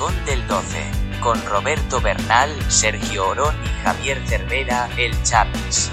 Rincón 0.00 0.24
del 0.24 0.46
12, 0.46 0.78
con 1.20 1.44
Roberto 1.44 2.00
Bernal, 2.00 2.48
Sergio 2.70 3.28
Orón 3.28 3.54
y 3.62 3.68
Javier 3.82 4.18
Cervera, 4.26 4.88
el 4.96 5.12
Chapis. 5.24 5.90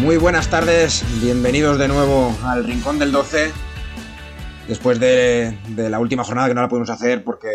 Muy 0.00 0.18
buenas 0.18 0.50
tardes, 0.50 1.02
bienvenidos 1.22 1.78
de 1.78 1.88
nuevo 1.88 2.36
al 2.44 2.64
Rincón 2.64 2.98
del 2.98 3.10
12. 3.10 3.52
Después 4.68 5.00
de, 5.00 5.58
de, 5.68 5.88
la 5.88 5.98
última 5.98 6.24
jornada 6.24 6.48
que 6.48 6.54
no 6.54 6.60
la 6.60 6.68
pudimos 6.68 6.90
hacer 6.90 7.24
porque 7.24 7.48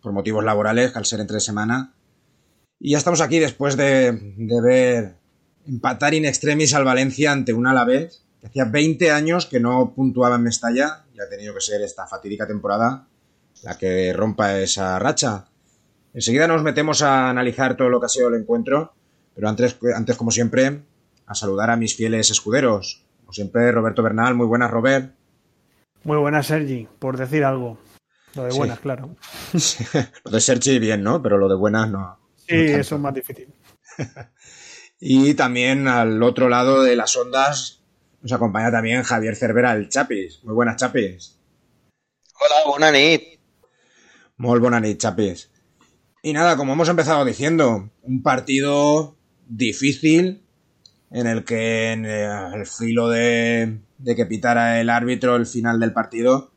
por 0.00 0.12
motivos 0.12 0.42
laborales, 0.42 0.96
al 0.96 1.04
ser 1.04 1.20
entre 1.20 1.40
semana. 1.40 1.92
Y 2.78 2.92
ya 2.92 2.96
estamos 2.96 3.20
aquí 3.20 3.38
después 3.38 3.76
de, 3.76 4.12
de 4.12 4.60
ver 4.62 5.19
empatar 5.70 6.14
in 6.14 6.24
extremis 6.24 6.74
al 6.74 6.84
Valencia 6.84 7.30
ante 7.30 7.52
un 7.52 7.66
Alavés 7.66 8.24
que 8.40 8.48
hacía 8.48 8.64
20 8.64 9.10
años 9.10 9.46
que 9.46 9.60
no 9.60 9.92
puntuaba 9.94 10.36
en 10.36 10.42
Mestalla 10.42 11.04
y 11.14 11.20
ha 11.20 11.28
tenido 11.28 11.54
que 11.54 11.60
ser 11.60 11.80
esta 11.82 12.06
fatídica 12.06 12.46
temporada 12.46 13.06
la 13.62 13.76
que 13.76 14.12
rompa 14.12 14.58
esa 14.58 14.98
racha. 14.98 15.46
Enseguida 16.14 16.48
nos 16.48 16.62
metemos 16.62 17.02
a 17.02 17.28
analizar 17.28 17.76
todo 17.76 17.88
lo 17.88 18.00
que 18.00 18.06
ha 18.06 18.08
sido 18.08 18.28
el 18.28 18.34
encuentro, 18.34 18.94
pero 19.34 19.48
antes, 19.48 19.78
antes 19.94 20.16
como 20.16 20.30
siempre, 20.30 20.82
a 21.26 21.34
saludar 21.34 21.70
a 21.70 21.76
mis 21.76 21.94
fieles 21.94 22.30
escuderos. 22.30 23.04
Como 23.20 23.32
siempre, 23.32 23.70
Roberto 23.70 24.02
Bernal, 24.02 24.34
muy 24.34 24.46
buenas, 24.46 24.70
Robert. 24.70 25.14
Muy 26.04 26.16
buenas, 26.16 26.46
Sergi, 26.46 26.88
por 26.98 27.18
decir 27.18 27.44
algo. 27.44 27.78
Lo 28.34 28.44
de 28.44 28.52
buenas, 28.52 28.78
sí. 28.78 28.82
claro. 28.82 29.16
Sí. 29.58 29.84
Lo 30.24 30.30
de 30.30 30.40
Sergi 30.40 30.78
bien, 30.78 31.02
¿no? 31.02 31.22
Pero 31.22 31.36
lo 31.36 31.48
de 31.48 31.56
buenas 31.56 31.90
no. 31.90 32.18
Sí, 32.36 32.54
no 32.54 32.78
eso 32.78 32.94
es 32.94 33.00
más 33.00 33.14
difícil. 33.14 33.52
y 35.00 35.34
también 35.34 35.88
al 35.88 36.22
otro 36.22 36.48
lado 36.48 36.82
de 36.82 36.94
las 36.94 37.16
ondas 37.16 37.80
nos 38.20 38.32
acompaña 38.32 38.70
también 38.70 39.02
Javier 39.02 39.34
Cervera, 39.34 39.72
el 39.72 39.88
Chapis. 39.88 40.44
Muy 40.44 40.52
buenas, 40.52 40.76
Chapis. 40.76 41.38
Hola, 42.38 42.70
buena 42.70 42.92
nit. 42.92 43.40
Muy 44.36 44.60
buena 44.60 44.78
nit, 44.78 45.00
Chapis. 45.00 45.50
Y 46.22 46.34
nada, 46.34 46.58
como 46.58 46.74
hemos 46.74 46.90
empezado 46.90 47.24
diciendo, 47.24 47.88
un 48.02 48.22
partido 48.22 49.16
difícil 49.46 50.42
en 51.10 51.26
el 51.26 51.44
que 51.44 51.92
en 51.92 52.04
el 52.04 52.66
filo 52.66 53.08
de, 53.08 53.80
de 53.96 54.16
que 54.16 54.26
pitara 54.26 54.80
el 54.82 54.90
árbitro 54.90 55.36
el 55.36 55.46
final 55.46 55.80
del 55.80 55.94
partido, 55.94 56.52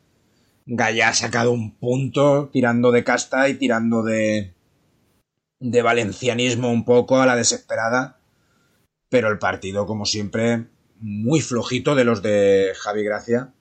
Gaya 0.65 1.09
ha 1.09 1.13
sacado 1.13 1.51
un 1.51 1.75
punto 1.75 2.49
tirando 2.51 2.91
de 2.91 3.05
casta 3.05 3.47
y 3.47 3.55
tirando 3.55 4.03
de, 4.03 4.53
de 5.59 5.81
valencianismo 5.81 6.71
un 6.71 6.83
poco 6.83 7.21
a 7.21 7.25
la 7.25 7.37
desesperada. 7.37 8.19
Pero 9.13 9.29
el 9.29 9.37
partido, 9.37 9.85
como 9.85 10.07
siempre, 10.07 10.65
muy 10.99 11.39
flojito 11.39 11.93
de 11.93 12.03
los 12.03 12.23
de 12.23 12.73
Javi 12.75 13.03
Gracia, 13.03 13.53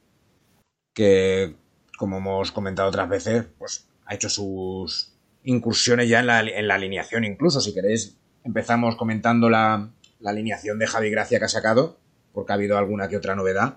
que, 0.95 1.57
como 1.99 2.17
hemos 2.17 2.53
comentado 2.53 2.89
otras 2.89 3.07
veces, 3.07 3.45
pues 3.59 3.87
ha 4.07 4.15
hecho 4.15 4.31
sus 4.31 5.13
incursiones 5.45 6.09
ya 6.09 6.21
en 6.21 6.27
la, 6.29 6.41
en 6.41 6.67
la 6.67 6.77
alineación 6.77 7.25
incluso. 7.25 7.61
Si 7.61 7.75
queréis, 7.75 8.17
empezamos 8.45 8.97
comentando 8.97 9.51
la, 9.51 9.91
la 10.21 10.31
alineación 10.31 10.79
de 10.79 10.87
Javi 10.87 11.11
Gracia 11.11 11.39
que 11.39 11.45
ha 11.45 11.49
sacado, 11.49 11.99
porque 12.33 12.53
ha 12.53 12.55
habido 12.55 12.79
alguna 12.79 13.11
que 13.11 13.19
otra 13.19 13.37
novedad. 13.37 13.77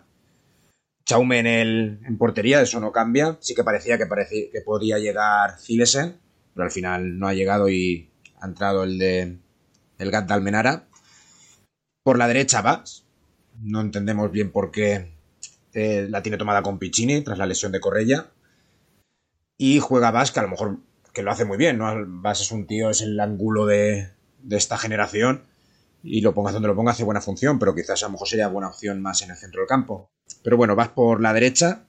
Chaume 1.04 1.40
en, 1.40 1.48
el, 1.48 2.00
en 2.06 2.18
portería, 2.18 2.62
eso 2.62 2.80
no 2.80 2.94
cambia. 2.94 3.38
Sí 3.42 3.54
que 3.54 3.66
parecía 3.66 3.98
que, 3.98 4.08
que 4.50 4.62
podía 4.62 4.98
llegar 4.98 5.60
Zilesen, 5.60 6.22
pero 6.54 6.64
al 6.64 6.72
final 6.72 7.20
no 7.20 7.28
ha 7.28 7.34
llegado 7.34 7.68
y 7.68 8.12
ha 8.40 8.48
entrado 8.48 8.86
el 8.86 8.98
de 8.98 9.40
el 9.98 10.12
Gat 10.12 10.26
de 10.26 10.34
Almenara. 10.34 10.88
Por 12.06 12.20
la 12.20 12.28
derecha 12.28 12.62
Vas. 12.62 13.04
No 13.64 13.82
entendemos 13.82 14.32
bien 14.32 14.52
por 14.52 14.70
qué 14.70 15.12
eh, 15.74 16.06
la 16.08 16.22
tiene 16.22 16.38
tomada 16.38 16.62
con 16.62 16.78
Piccini 16.78 17.24
tras 17.24 17.40
la 17.40 17.48
lesión 17.48 17.72
de 17.72 17.80
Correia. 17.80 18.28
Y 19.58 19.80
juega 19.80 20.12
Vas, 20.12 20.32
que 20.32 20.40
a 20.40 20.44
lo 20.44 20.50
mejor 20.50 20.78
que 21.14 21.24
lo 21.24 21.32
hace 21.32 21.46
muy 21.46 21.58
bien, 21.58 21.80
¿no? 21.80 21.92
Vas 22.22 22.42
es 22.42 22.52
un 22.52 22.68
tío, 22.68 22.92
es 22.92 23.02
el 23.02 23.20
ángulo 23.20 23.66
de, 23.66 24.12
de 24.44 24.56
esta 24.56 24.78
generación 24.78 25.46
y 26.04 26.22
lo 26.22 26.36
pongas 26.36 26.54
donde 26.54 26.68
lo 26.68 26.76
pongas 26.76 26.94
hace 26.94 27.04
buena 27.04 27.22
función, 27.22 27.58
pero 27.58 27.74
quizás 27.74 28.04
a 28.04 28.06
lo 28.06 28.12
mejor 28.12 28.28
sería 28.28 28.50
buena 28.50 28.68
opción 28.68 29.02
más 29.02 29.24
en 29.24 29.32
el 29.32 29.38
centro 29.38 29.62
del 29.62 29.68
campo. 29.68 30.12
Pero 30.44 30.58
bueno, 30.58 30.76
vas 30.76 30.90
por 30.90 31.22
la 31.22 31.34
derecha. 31.34 31.88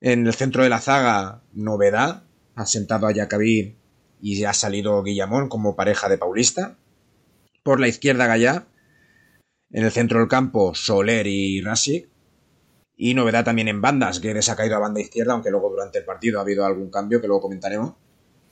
En 0.00 0.26
el 0.26 0.34
centro 0.34 0.64
de 0.64 0.70
la 0.70 0.80
zaga, 0.80 1.40
novedad. 1.52 2.24
Ha 2.56 2.66
sentado 2.66 3.06
a 3.06 3.14
Jacabí 3.14 3.76
y 4.20 4.42
ha 4.42 4.54
salido 4.54 5.00
Guillamón 5.04 5.48
como 5.48 5.76
pareja 5.76 6.08
de 6.08 6.18
Paulista. 6.18 6.76
Por 7.62 7.78
la 7.78 7.86
izquierda, 7.86 8.26
Gallá. 8.26 8.66
En 9.70 9.84
el 9.84 9.90
centro 9.90 10.18
del 10.18 10.28
campo, 10.28 10.74
Soler 10.74 11.26
y 11.26 11.60
Rasic. 11.60 12.08
Y 12.96 13.14
novedad 13.14 13.44
también 13.44 13.68
en 13.68 13.80
bandas. 13.80 14.20
Guedes 14.20 14.48
ha 14.48 14.56
caído 14.56 14.76
a 14.76 14.80
banda 14.80 15.00
izquierda, 15.00 15.32
aunque 15.32 15.50
luego 15.50 15.70
durante 15.70 15.98
el 15.98 16.04
partido 16.04 16.38
ha 16.38 16.42
habido 16.42 16.64
algún 16.64 16.90
cambio 16.90 17.20
que 17.20 17.26
luego 17.26 17.42
comentaremos. 17.42 17.94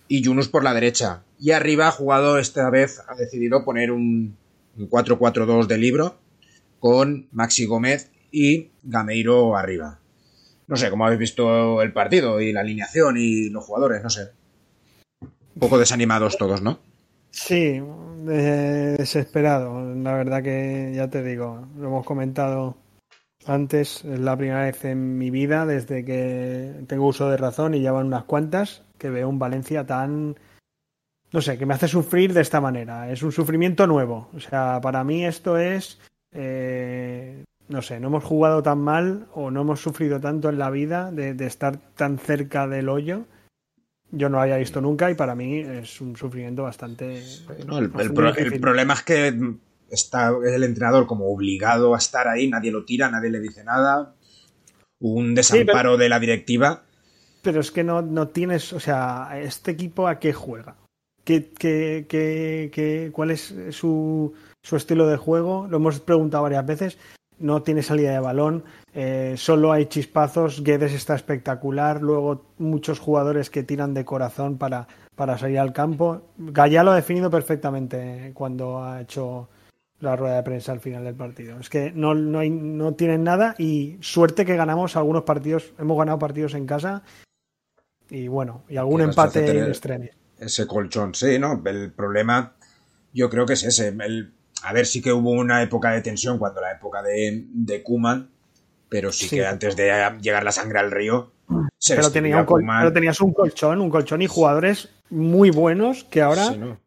Y 0.09 0.21
Yunus 0.21 0.49
por 0.49 0.65
la 0.65 0.75
derecha. 0.75 1.23
Y 1.39 1.53
arriba 1.53 1.89
ha 1.89 1.93
jugado 1.93 2.39
esta 2.39 2.69
vez, 2.71 3.01
ha 3.07 3.15
decidido 3.15 3.65
poner 3.65 3.93
un, 3.93 4.37
un 4.77 4.91
4-4-2 4.91 5.67
de 5.67 5.79
libro 5.79 6.19
con 6.81 7.29
Maxi 7.31 7.67
Gómez 7.67 8.11
y 8.33 8.71
Gameiro 8.83 9.57
arriba. 9.57 10.01
No 10.67 10.77
sé, 10.77 10.91
cómo 10.91 11.05
habéis 11.05 11.21
visto 11.21 11.83
el 11.83 11.93
partido 11.93 12.41
y 12.41 12.53
la 12.53 12.61
alineación 12.61 13.17
y 13.19 13.51
los 13.51 13.65
jugadores, 13.65 14.03
no 14.03 14.11
sé. 14.11 14.31
Un 15.21 15.61
poco 15.61 15.79
desanimados 15.79 16.39
todos, 16.39 16.63
¿no? 16.63 16.81
Sí, 17.33 17.83
desesperado. 18.25 19.95
La 19.97 20.15
verdad 20.15 20.43
que 20.43 20.93
ya 20.95 21.09
te 21.09 21.23
digo, 21.23 21.67
lo 21.77 21.89
hemos 21.89 22.07
comentado 22.07 22.77
antes, 23.47 24.05
es 24.05 24.21
la 24.21 24.37
primera 24.37 24.63
vez 24.65 24.85
en 24.85 25.19
mi 25.19 25.31
vida 25.31 25.67
desde 25.67 26.05
que 26.05 26.85
tengo 26.87 27.07
uso 27.07 27.29
de 27.31 27.39
razón 27.39 27.75
y 27.75 27.81
ya 27.81 27.91
van 27.91 28.07
unas 28.07 28.25
cuantas 28.25 28.85
que 28.99 29.11
veo 29.11 29.29
un 29.29 29.39
Valencia 29.39 29.85
tan 29.87 30.37
no 31.33 31.41
sé, 31.41 31.57
que 31.57 31.65
me 31.65 31.75
hace 31.75 31.89
sufrir 31.89 32.35
de 32.35 32.43
esta 32.43 32.61
manera. 32.61 33.11
Es 33.11 33.23
un 33.23 33.33
sufrimiento 33.33 33.87
nuevo. 33.87 34.29
O 34.35 34.41
sea, 34.41 34.81
para 34.83 35.03
mí 35.03 35.25
esto 35.25 35.57
es, 35.57 35.99
eh, 36.31 37.45
no 37.69 37.81
sé, 37.81 37.99
no 37.99 38.09
hemos 38.09 38.25
jugado 38.25 38.63
tan 38.63 38.79
mal 38.81 39.29
o 39.33 39.51
no 39.51 39.63
hemos 39.63 39.81
sufrido 39.81 40.21
tanto 40.21 40.51
en 40.51 40.59
la 40.59 40.69
vida 40.69 41.11
de, 41.11 41.33
de, 41.33 41.47
estar 41.47 41.79
tan 41.95 42.19
cerca 42.19 42.69
del 42.69 42.91
hoyo. 42.91 43.25
Yo 44.13 44.29
no 44.29 44.37
lo 44.37 44.43
había 44.43 44.59
visto 44.59 44.81
nunca 44.81 45.11
y 45.11 45.15
para 45.15 45.35
mí 45.35 45.59
es 45.61 46.01
un 46.01 46.17
sufrimiento 46.17 46.63
bastante... 46.63 47.25
No, 47.67 47.79
el, 47.79 47.91
el, 47.99 48.13
pro, 48.13 48.35
el, 48.35 48.61
problema 48.61 48.95
es 48.95 49.03
que 49.03 49.57
está 49.91 50.29
el 50.45 50.63
entrenador 50.65 51.07
como 51.07 51.33
obligado 51.33 51.95
a 51.95 51.99
estar 51.99 52.29
ahí, 52.29 52.49
nadie 52.49 52.71
lo 52.71 52.85
tira, 52.85 53.11
nadie 53.11 53.31
le 53.31 53.41
dice 53.41 53.65
nada. 53.65 54.15
Un 55.01 55.35
desamparo 55.35 55.67
sí, 55.67 55.77
pero, 55.83 55.97
de 55.97 56.09
la 56.09 56.21
directiva. 56.21 56.83
Pero 57.43 57.61
es 57.61 57.71
que 57.71 57.83
no, 57.83 58.03
no 58.03 58.29
tienes, 58.29 58.73
o 58.73 58.81
sea, 58.81 59.31
este 59.41 59.73
equipo 59.73 60.07
a 60.07 60.19
qué 60.19 60.33
juega 60.33 60.77
¿Qué, 61.25 61.53
qué, 61.53 62.07
qué, 62.09 62.71
qué, 62.73 63.11
cuál 63.13 63.31
es 63.31 63.55
su, 63.71 64.35
su, 64.63 64.77
estilo 64.77 65.07
de 65.07 65.17
juego? 65.17 65.69
Lo 65.71 65.77
hemos 65.77 66.01
preguntado 66.01 66.43
varias 66.43 66.67
veces. 66.67 66.99
No 67.39 67.63
tiene 67.63 67.83
salida 67.83 68.13
de 68.13 68.19
balón, 68.19 68.65
eh, 68.95 69.35
solo 69.37 69.73
hay 69.73 69.87
chispazos. 69.87 70.63
Guedes 70.63 70.93
está 70.93 71.15
espectacular. 71.15 72.01
Luego, 72.01 72.47
muchos 72.59 72.99
jugadores 72.99 73.51
que 73.51 73.63
tiran 73.63 73.95
de 73.95 74.05
corazón 74.05 74.59
para, 74.59 74.87
para 75.15 75.39
salir 75.39 75.59
al 75.59 75.73
campo. 75.73 76.31
Gallá 76.39 76.83
lo 76.85 76.93
ha 76.93 76.97
definido 76.97 77.31
perfectamente 77.31 78.33
cuando 78.35 78.83
ha 78.83 79.01
hecho 79.01 79.49
la 80.01 80.17
rueda 80.17 80.37
de 80.37 80.43
prensa 80.43 80.73
al 80.73 80.81
final 80.81 81.05
del 81.05 81.15
partido. 81.15 81.59
Es 81.61 81.71
que 81.71 81.93
no, 81.93 82.15
no, 82.15 82.41
hay, 82.41 82.51
no 82.51 82.95
tienen 82.95 83.23
nada 83.23 83.55
y 83.59 83.99
suerte 84.01 84.45
que 84.45 84.57
ganamos 84.57 84.97
algunos 84.97 85.23
partidos. 85.23 85.73
Hemos 85.79 85.97
ganado 85.97 86.19
partidos 86.19 86.55
en 86.55 86.67
casa 86.67 87.03
y 88.11 88.29
bueno, 88.29 88.65
y 88.69 88.77
algún 88.77 89.01
empate 89.01 89.59
en 89.59 89.67
extremis 89.67 90.11
ese 90.43 90.67
colchón. 90.67 91.15
Sí, 91.15 91.39
¿no? 91.39 91.63
El 91.65 91.93
problema 91.93 92.55
yo 93.13 93.31
creo 93.31 93.47
que 93.47 93.55
es 93.55 93.63
ese. 93.63 93.89
El, 93.89 94.35
a 94.63 94.73
ver, 94.73 94.87
sí 94.87 95.01
que 95.01 95.13
hubo 95.13 95.31
una 95.31 95.63
época 95.63 95.93
de 95.93 96.03
tensión 96.03 96.39
cuando 96.39 96.61
la 96.61 96.73
época 96.73 97.03
de, 97.03 97.47
de 97.49 97.83
Kuman, 97.83 98.31
pero 98.93 99.11
sí, 99.11 99.27
sí, 99.27 99.37
que 99.37 99.47
antes 99.47 99.75
de 99.75 99.91
llegar 100.21 100.45
la 100.45 100.53
sangre 100.53 100.79
al 100.79 100.91
río. 100.91 101.33
Se 101.79 101.97
pero, 101.97 102.13
tenía 102.13 102.37
un 102.37 102.45
col 102.45 102.63
pero 102.79 102.93
tenías 102.93 103.21
un 103.23 103.33
colchón, 103.33 103.81
un 103.81 103.89
colchón 103.89 104.21
y 104.21 104.27
jugadores 104.27 104.91
muy 105.09 105.51
buenos 105.51 106.05
que 106.05 106.21
ahora. 106.21 106.49
Sí, 106.49 106.59
¿no? 106.59 106.79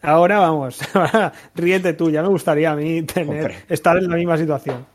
Ahora 0.00 0.38
vamos, 0.38 0.80
ríete 1.54 1.92
tú, 1.92 2.10
ya 2.10 2.22
me 2.22 2.28
gustaría 2.28 2.70
a 2.70 2.76
mí 2.76 3.02
tener, 3.02 3.28
Hombre. 3.28 3.56
estar 3.68 3.98
en 3.98 4.08
la 4.08 4.16
misma 4.16 4.38
situación. 4.38 4.86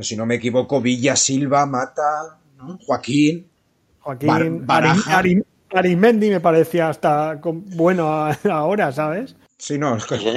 Si 0.00 0.16
no 0.16 0.24
me 0.24 0.36
equivoco, 0.36 0.80
Villa, 0.80 1.16
Silva, 1.16 1.66
Mata, 1.66 2.40
¿no? 2.56 2.78
Joaquín, 2.78 3.50
Joaquín, 3.98 4.28
Bar 4.28 4.50
Baraja. 4.50 5.18
Arim, 5.18 5.42
Arim, 5.42 5.44
Arismendi 5.74 6.30
me 6.30 6.40
parecía 6.40 6.88
hasta 6.88 7.40
bueno 7.42 8.08
ahora, 8.50 8.90
¿sabes? 8.90 9.36
Sí, 9.58 9.76
no, 9.76 9.96
es 9.96 10.06
que 10.06 10.18
sí, 10.18 10.32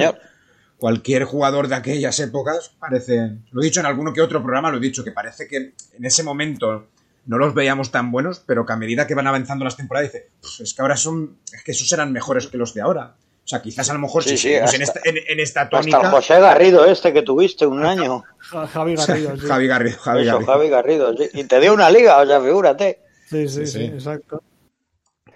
cualquier 0.78 1.24
jugador 1.24 1.68
de 1.68 1.74
aquellas 1.74 2.18
épocas 2.20 2.72
parece. 2.78 3.32
Lo 3.50 3.60
he 3.60 3.64
dicho 3.64 3.80
en 3.80 3.86
alguno 3.86 4.12
que 4.12 4.20
otro 4.22 4.42
programa, 4.42 4.70
lo 4.70 4.78
he 4.78 4.80
dicho, 4.80 5.04
que 5.04 5.12
parece 5.12 5.46
que 5.48 5.56
en 5.56 6.04
ese 6.04 6.22
momento 6.22 6.86
no 7.26 7.36
los 7.38 7.52
veíamos 7.54 7.90
tan 7.90 8.10
buenos, 8.10 8.40
pero 8.46 8.64
que 8.64 8.72
a 8.72 8.76
medida 8.76 9.06
que 9.06 9.14
van 9.14 9.26
avanzando 9.26 9.64
las 9.64 9.76
temporadas, 9.76 10.12
dice, 10.12 10.28
es 10.62 10.72
que 10.74 10.82
ahora 10.82 10.96
son. 10.96 11.38
Es 11.52 11.62
que 11.62 11.72
esos 11.72 11.92
eran 11.92 12.12
mejores 12.12 12.46
que 12.46 12.56
los 12.56 12.72
de 12.74 12.80
ahora. 12.80 13.14
O 13.44 13.48
sea, 13.48 13.62
quizás 13.62 13.88
a 13.88 13.94
lo 13.94 13.98
mejor 13.98 14.22
Sí, 14.22 14.30
si 14.30 14.36
sí, 14.36 14.42
seguimos 14.48 14.74
en, 14.74 14.82
esta, 14.82 15.00
en, 15.04 15.16
en 15.26 15.40
esta 15.40 15.62
Hasta 15.62 15.78
el 15.78 15.84
tónica. 15.90 16.10
José 16.10 16.38
Garrido 16.38 16.84
este 16.84 17.14
que 17.14 17.22
tuviste 17.22 17.66
un 17.66 17.82
año. 17.84 18.22
Ja- 18.38 18.66
Javi 18.66 18.94
Garrido, 18.94 19.36
sí. 19.36 19.46
Javi 19.46 19.66
Garrido, 19.66 19.98
Javi 19.98 20.22
Eso, 20.22 20.32
Garrido. 20.32 20.52
Javi 20.52 20.68
Garrido, 20.68 21.16
sí. 21.16 21.28
Y 21.32 21.44
te 21.44 21.58
dio 21.58 21.72
una 21.72 21.88
liga, 21.90 22.18
o 22.18 22.26
sea, 22.26 22.40
figúrate. 22.42 23.00
Sí, 23.28 23.48
sí, 23.48 23.66
Sí, 23.66 23.66
sí, 23.66 23.78
sí. 23.78 23.84
exacto. 23.86 24.42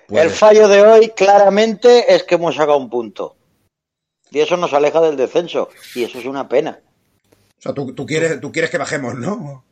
Pues- 0.09 0.25
El 0.25 0.31
fallo 0.31 0.69
de 0.69 0.83
hoy 0.83 1.09
claramente 1.17 2.15
es 2.15 2.23
que 2.25 2.35
hemos 2.35 2.55
sacado 2.55 2.77
un 2.77 2.91
punto. 2.91 3.35
Y 4.33 4.41
eso 4.41 4.57
nos 4.57 4.73
aleja 4.73 5.01
del 5.01 5.17
descenso. 5.17 5.69
Y 5.95 6.05
eso 6.05 6.19
es 6.19 6.25
una 6.25 6.49
pena. 6.49 6.81
o 7.59 7.63
sea, 7.63 7.75
tú, 7.75 7.95
tú 7.95 8.07
quieres, 8.07 8.41
tú 8.41 8.51
quieres 8.51 8.71
que 8.71 8.79
bajemos, 8.79 9.15
¿no? 9.15 9.65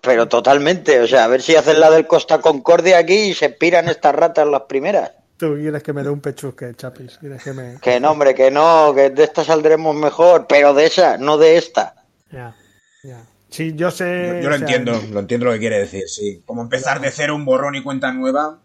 Pero 0.00 0.28
totalmente. 0.28 1.00
O 1.00 1.06
sea, 1.06 1.24
a 1.24 1.28
ver 1.28 1.42
si 1.42 1.56
hacen 1.56 1.80
la 1.80 1.90
del 1.90 2.06
Costa 2.06 2.40
Concordia 2.40 2.98
aquí 2.98 3.14
y 3.14 3.34
se 3.34 3.50
piran 3.50 3.88
estas 3.88 4.14
ratas 4.14 4.46
las 4.46 4.62
primeras. 4.62 5.10
Tú 5.36 5.54
quieres 5.54 5.82
que 5.82 5.92
me 5.92 6.02
dé 6.02 6.10
un 6.10 6.20
pechusque, 6.20 6.74
Chapis. 6.76 7.18
Quieres 7.18 7.42
que 7.42 7.52
me. 7.52 7.80
Que 7.80 8.00
no, 8.00 8.12
hombre, 8.12 8.34
que 8.34 8.50
no, 8.50 8.92
que 8.94 9.10
de 9.10 9.24
esta 9.24 9.44
saldremos 9.44 9.94
mejor. 9.94 10.46
Pero 10.48 10.74
de 10.74 10.86
esa, 10.86 11.16
no 11.18 11.36
de 11.38 11.56
esta. 11.56 11.94
Ya, 12.30 12.54
ya. 13.02 13.24
Sí, 13.48 13.72
yo 13.74 13.90
sé. 13.90 14.40
Yo 14.42 14.48
lo 14.50 14.54
o 14.54 14.58
sea, 14.58 14.66
entiendo, 14.66 15.00
lo 15.12 15.20
entiendo 15.20 15.46
lo 15.46 15.52
que 15.52 15.58
quiere 15.58 15.78
decir, 15.78 16.08
sí. 16.08 16.42
Como 16.44 16.62
empezar 16.62 17.00
de 17.00 17.10
cero 17.10 17.34
un 17.34 17.44
borrón 17.44 17.74
y 17.76 17.82
cuenta 17.82 18.12
nueva 18.12 18.60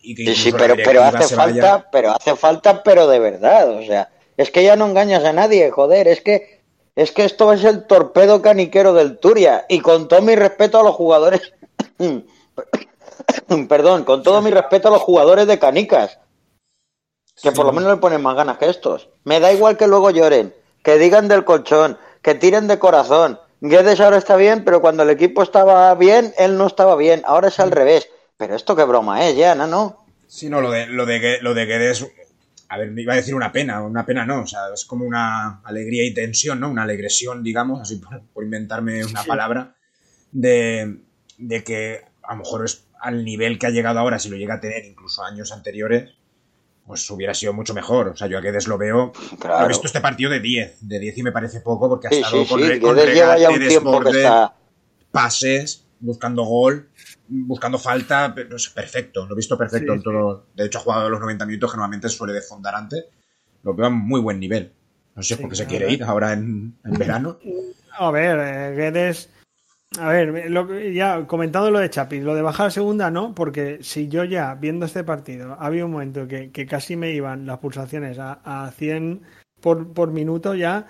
y 0.00 0.14
que 0.14 0.26
Sí, 0.26 0.34
sí, 0.34 0.52
pero, 0.52 0.76
pero 0.76 1.02
hace 1.02 1.34
falta, 1.34 1.72
vaya. 1.76 1.88
pero 1.90 2.12
hace 2.12 2.36
falta, 2.36 2.82
pero 2.82 3.08
de 3.08 3.18
verdad, 3.18 3.68
o 3.70 3.82
sea, 3.84 4.10
es 4.38 4.50
que 4.52 4.62
ya 4.62 4.76
no 4.76 4.86
engañas 4.86 5.24
a 5.24 5.32
nadie, 5.32 5.70
joder, 5.70 6.06
es 6.06 6.22
que, 6.22 6.62
es 6.94 7.10
que 7.10 7.24
esto 7.24 7.52
es 7.52 7.64
el 7.64 7.86
torpedo 7.86 8.40
caniquero 8.40 8.94
del 8.94 9.18
Turia, 9.18 9.66
y 9.68 9.80
con 9.80 10.06
todo 10.06 10.22
mi 10.22 10.36
respeto 10.36 10.78
a 10.78 10.84
los 10.84 10.94
jugadores, 10.94 11.52
perdón, 13.68 14.04
con 14.04 14.22
todo 14.22 14.40
mi 14.40 14.50
respeto 14.50 14.88
a 14.88 14.92
los 14.92 15.02
jugadores 15.02 15.48
de 15.48 15.58
canicas, 15.58 16.20
que 17.42 17.50
por 17.50 17.66
lo 17.66 17.72
menos 17.72 17.90
le 17.90 17.98
ponen 17.98 18.22
más 18.22 18.36
ganas 18.36 18.58
que 18.58 18.70
estos. 18.70 19.08
Me 19.24 19.40
da 19.40 19.52
igual 19.52 19.76
que 19.76 19.88
luego 19.88 20.10
lloren, 20.10 20.54
que 20.84 20.98
digan 20.98 21.26
del 21.26 21.44
colchón, 21.44 21.98
que 22.22 22.34
tiren 22.36 22.68
de 22.68 22.78
corazón. 22.78 23.40
Guedes 23.60 24.00
ahora 24.00 24.18
está 24.18 24.36
bien, 24.36 24.64
pero 24.64 24.80
cuando 24.80 25.02
el 25.02 25.10
equipo 25.10 25.42
estaba 25.42 25.92
bien, 25.96 26.32
él 26.38 26.56
no 26.56 26.66
estaba 26.66 26.96
bien. 26.96 27.22
Ahora 27.26 27.48
es 27.48 27.58
al 27.58 27.72
revés. 27.72 28.08
Pero 28.36 28.54
esto 28.54 28.76
qué 28.76 28.84
broma 28.84 29.26
es, 29.26 29.36
ya, 29.36 29.54
¿no? 29.54 30.04
Sí, 30.28 30.48
no, 30.48 30.60
lo 30.60 30.70
de, 30.70 30.86
lo 30.86 31.06
de, 31.06 31.38
lo 31.40 31.54
de 31.54 31.66
Guedes, 31.66 32.06
a 32.68 32.76
ver, 32.78 32.90
me 32.90 33.02
iba 33.02 33.14
a 33.14 33.16
decir 33.16 33.34
una 33.34 33.50
pena, 33.52 33.82
una 33.82 34.04
pena 34.04 34.26
no, 34.26 34.42
o 34.42 34.46
sea, 34.46 34.60
es 34.74 34.84
como 34.84 35.04
una 35.06 35.60
alegría 35.64 36.04
y 36.04 36.12
tensión, 36.14 36.60
¿no? 36.60 36.70
Una 36.70 36.82
alegresión, 36.82 37.42
digamos, 37.42 37.80
así 37.80 37.96
por, 37.96 38.20
por 38.34 38.44
inventarme 38.44 39.04
una 39.04 39.24
palabra, 39.24 39.74
de, 40.32 40.98
de 41.38 41.64
que 41.64 42.02
a 42.22 42.32
lo 42.34 42.38
mejor 42.40 42.64
es 42.64 42.84
al 43.00 43.24
nivel 43.24 43.58
que 43.58 43.66
ha 43.66 43.70
llegado 43.70 43.98
ahora, 44.00 44.18
si 44.18 44.28
lo 44.28 44.36
llega 44.36 44.54
a 44.54 44.60
tener 44.60 44.84
incluso 44.84 45.22
años 45.24 45.52
anteriores, 45.52 46.10
pues 46.86 47.08
hubiera 47.10 47.32
sido 47.34 47.52
mucho 47.52 47.74
mejor. 47.74 48.08
O 48.08 48.16
sea, 48.16 48.26
yo 48.28 48.38
a 48.38 48.40
Guedes 48.40 48.66
lo 48.66 48.76
veo, 48.78 49.12
Claro. 49.38 49.64
he 49.64 49.68
visto 49.68 49.86
este 49.86 50.00
partido 50.00 50.30
de 50.30 50.40
10, 50.40 50.78
de 50.88 50.98
10 50.98 51.18
y 51.18 51.22
me 51.22 51.32
parece 51.32 51.60
poco 51.60 51.88
porque 51.88 52.08
ha 52.08 52.10
Sí, 52.10 52.16
estado 52.16 52.42
sí, 52.42 52.48
con, 52.48 52.60
sí, 52.62 52.80
con 52.80 52.96
Guedes 52.96 53.14
lleva 53.14 53.38
ya 53.38 53.48
un 53.50 53.54
regate, 53.56 53.68
que 53.68 53.74
desborde, 53.74 54.18
está... 54.22 54.54
pases, 55.10 55.84
buscando 56.00 56.44
gol, 56.44 56.88
buscando 57.28 57.78
falta, 57.78 58.32
pero 58.34 58.56
es 58.56 58.68
perfecto, 58.70 59.26
lo 59.26 59.34
he 59.34 59.36
visto 59.36 59.56
perfecto 59.56 59.92
Sí, 59.92 59.98
en 59.98 60.02
todo. 60.02 60.46
De 60.54 60.64
hecho, 60.66 60.78
ha 60.78 60.82
jugado 60.82 61.10
los 61.10 61.20
90 61.20 61.46
minutos 61.46 61.70
que 61.70 61.76
normalmente 61.76 62.08
suele 62.08 62.32
desfondar 62.32 62.74
antes. 62.74 63.04
Lo 63.62 63.74
veo 63.74 63.86
a 63.86 63.90
muy 63.90 64.20
buen 64.20 64.40
nivel. 64.40 64.72
No 65.14 65.22
sé 65.22 65.36
Sí, 65.36 65.40
por 65.42 65.50
qué 65.50 65.56
se 65.56 65.66
quiere 65.66 65.92
ir 65.92 66.02
ahora 66.04 66.32
en, 66.32 66.74
en 66.84 66.92
verano. 66.92 67.38
A 67.98 68.10
ver, 68.10 68.38
eh, 68.40 68.76
Guedes. 68.76 69.30
A 69.98 70.10
ver, 70.10 70.50
lo 70.50 70.78
ya 70.78 71.26
comentando 71.26 71.70
lo 71.70 71.78
de 71.78 71.88
Chapis, 71.88 72.22
lo 72.22 72.34
de 72.34 72.42
bajar 72.42 72.66
a 72.66 72.70
segunda 72.70 73.10
no, 73.10 73.34
porque 73.34 73.78
si 73.80 74.08
yo 74.08 74.22
ya 74.24 74.54
viendo 74.54 74.84
este 74.84 75.02
partido 75.02 75.56
había 75.58 75.86
un 75.86 75.92
momento 75.92 76.28
que, 76.28 76.50
que 76.50 76.66
casi 76.66 76.94
me 76.94 77.12
iban 77.12 77.46
las 77.46 77.58
pulsaciones 77.58 78.18
a, 78.18 78.40
a 78.44 78.70
100 78.70 79.22
por, 79.62 79.92
por 79.94 80.10
minuto 80.10 80.54
ya, 80.54 80.86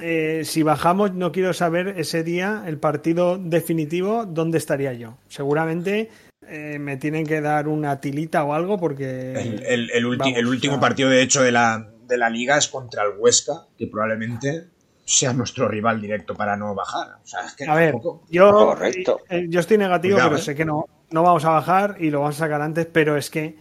eh, 0.00 0.42
si 0.44 0.62
bajamos 0.62 1.14
no 1.14 1.32
quiero 1.32 1.52
saber 1.52 1.94
ese 1.96 2.22
día, 2.24 2.64
el 2.66 2.78
partido 2.78 3.38
definitivo, 3.38 4.26
dónde 4.26 4.58
estaría 4.58 4.92
yo. 4.92 5.16
Seguramente 5.28 6.10
eh, 6.46 6.78
me 6.78 6.96
tienen 6.96 7.26
que 7.26 7.40
dar 7.40 7.68
una 7.68 8.00
tilita 8.00 8.44
o 8.44 8.54
algo 8.54 8.78
porque... 8.78 9.32
El, 9.32 9.62
el- 9.66 9.90
el 9.90 10.06
ulti- 10.06 10.18
vamos, 10.18 10.38
el 10.38 10.46
último 10.46 10.80
partido, 10.80 11.10
de 11.10 11.22
hecho, 11.22 11.42
de 11.42 11.52
la, 11.52 11.90
de 12.06 12.16
la 12.18 12.30
liga 12.30 12.56
es 12.58 12.68
contra 12.68 13.02
el 13.04 13.18
Huesca, 13.18 13.66
que 13.76 13.86
probablemente 13.86 14.68
sea 15.04 15.32
nuestro 15.32 15.68
rival 15.68 16.00
directo 16.00 16.34
para 16.34 16.56
no 16.56 16.74
bajar. 16.74 17.16
O 17.22 17.26
sea, 17.26 17.40
es 17.46 17.54
que 17.54 17.64
A 17.66 17.74
ver, 17.74 17.92
tampoco- 17.92 18.24
yo, 18.30 18.50
Correcto. 18.50 19.20
eh, 19.28 19.46
yo 19.48 19.60
estoy 19.60 19.78
negativo, 19.78 20.14
Cuidado, 20.14 20.30
pero 20.30 20.40
eh. 20.40 20.44
sé 20.44 20.54
que 20.54 20.64
no, 20.64 20.84
no 21.10 21.22
vamos 21.22 21.44
a 21.44 21.50
bajar 21.50 21.96
y 21.98 22.10
lo 22.10 22.20
vamos 22.20 22.36
a 22.36 22.38
sacar 22.40 22.60
antes, 22.62 22.86
pero 22.86 23.16
es 23.16 23.30
que 23.30 23.56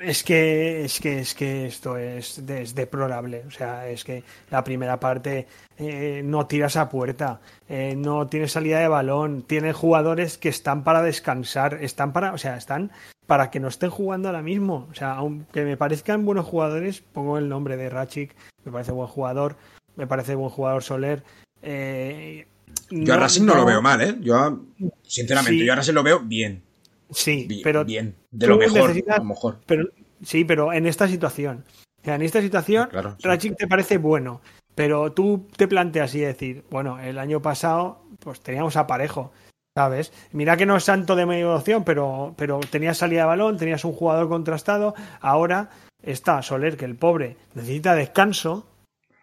es 0.00 0.22
que 0.24 0.84
es 0.84 0.98
que 1.00 1.18
es 1.20 1.34
que 1.34 1.66
esto 1.66 1.96
es, 1.96 2.44
de- 2.46 2.62
es 2.62 2.74
deplorable. 2.74 3.44
O 3.46 3.50
sea, 3.50 3.88
es 3.88 4.02
que 4.04 4.24
la 4.50 4.64
primera 4.64 4.98
parte 4.98 5.46
eh, 5.78 6.22
no 6.24 6.46
tiras 6.46 6.76
a 6.76 6.88
puerta, 6.88 7.40
eh, 7.68 7.94
no 7.96 8.26
tienes 8.26 8.52
salida 8.52 8.80
de 8.80 8.88
balón, 8.88 9.42
tiene 9.42 9.72
jugadores 9.72 10.38
que 10.38 10.48
están 10.48 10.84
para 10.84 11.02
descansar, 11.02 11.78
están 11.82 12.12
para, 12.12 12.32
o 12.32 12.38
sea, 12.38 12.56
están 12.56 12.90
para 13.26 13.50
que 13.50 13.60
no 13.60 13.68
estén 13.68 13.90
jugando 13.90 14.28
ahora 14.28 14.42
mismo. 14.42 14.88
O 14.90 14.94
sea, 14.94 15.12
aunque 15.12 15.64
me 15.64 15.76
parezcan 15.76 16.24
buenos 16.24 16.46
jugadores, 16.46 17.00
pongo 17.00 17.38
el 17.38 17.48
nombre 17.48 17.76
de 17.76 17.88
Rachik, 17.90 18.34
me 18.64 18.72
parece 18.72 18.92
buen 18.92 19.08
jugador, 19.08 19.56
me 19.96 20.06
parece 20.06 20.34
buen 20.34 20.50
jugador 20.50 20.82
Soler. 20.82 21.22
eh, 21.62 22.46
Yo 22.90 23.14
a 23.14 23.16
Racing 23.16 23.44
no, 23.44 23.54
lo 23.54 23.64
veo 23.64 23.82
mal, 23.82 24.00
¿eh? 24.00 24.16
Yo, 24.20 24.60
sinceramente, 25.02 25.58
Sí. 25.60 25.66
yo 25.66 25.72
a 25.72 25.76
Racing 25.76 25.92
lo 25.94 26.02
veo 26.02 26.20
bien. 26.20 26.62
Sí, 27.12 27.46
Bien, 27.48 27.60
pero 27.64 27.84
bien. 27.84 28.16
De 28.30 28.46
lo 28.46 28.56
mejor, 28.58 28.82
necesitas- 28.90 29.16
a 29.16 29.18
lo 29.18 29.24
mejor. 29.24 29.60
Pero, 29.66 29.84
sí, 30.22 30.44
pero 30.44 30.72
en 30.72 30.86
esta 30.86 31.08
situación. 31.08 31.64
O 32.00 32.04
sea, 32.04 32.14
en 32.14 32.22
esta 32.22 32.40
situación, 32.40 32.88
Claro, 32.88 33.16
sí. 33.38 33.50
Te 33.50 33.66
parece 33.66 33.98
bueno, 33.98 34.40
pero 34.74 35.12
tú 35.12 35.48
te 35.56 35.68
planteas 35.68 36.14
y 36.14 36.20
decir, 36.20 36.64
bueno, 36.70 36.98
el 36.98 37.18
año 37.18 37.42
pasado 37.42 38.04
pues 38.20 38.40
teníamos 38.40 38.76
aparejo, 38.76 39.32
¿sabes? 39.76 40.12
Mira 40.32 40.56
que 40.56 40.66
no 40.66 40.76
es 40.76 40.84
santo 40.84 41.16
de 41.16 41.26
medio 41.26 41.54
opción, 41.54 41.84
pero, 41.84 42.34
pero 42.36 42.60
tenías 42.60 42.98
salida 42.98 43.22
de 43.22 43.26
balón, 43.26 43.58
tenías 43.58 43.84
un 43.84 43.92
jugador 43.92 44.28
contrastado, 44.28 44.94
ahora 45.20 45.70
está 46.02 46.40
Soler, 46.42 46.76
que 46.76 46.84
el 46.86 46.96
pobre 46.96 47.36
necesita 47.54 47.94
descanso, 47.94 48.66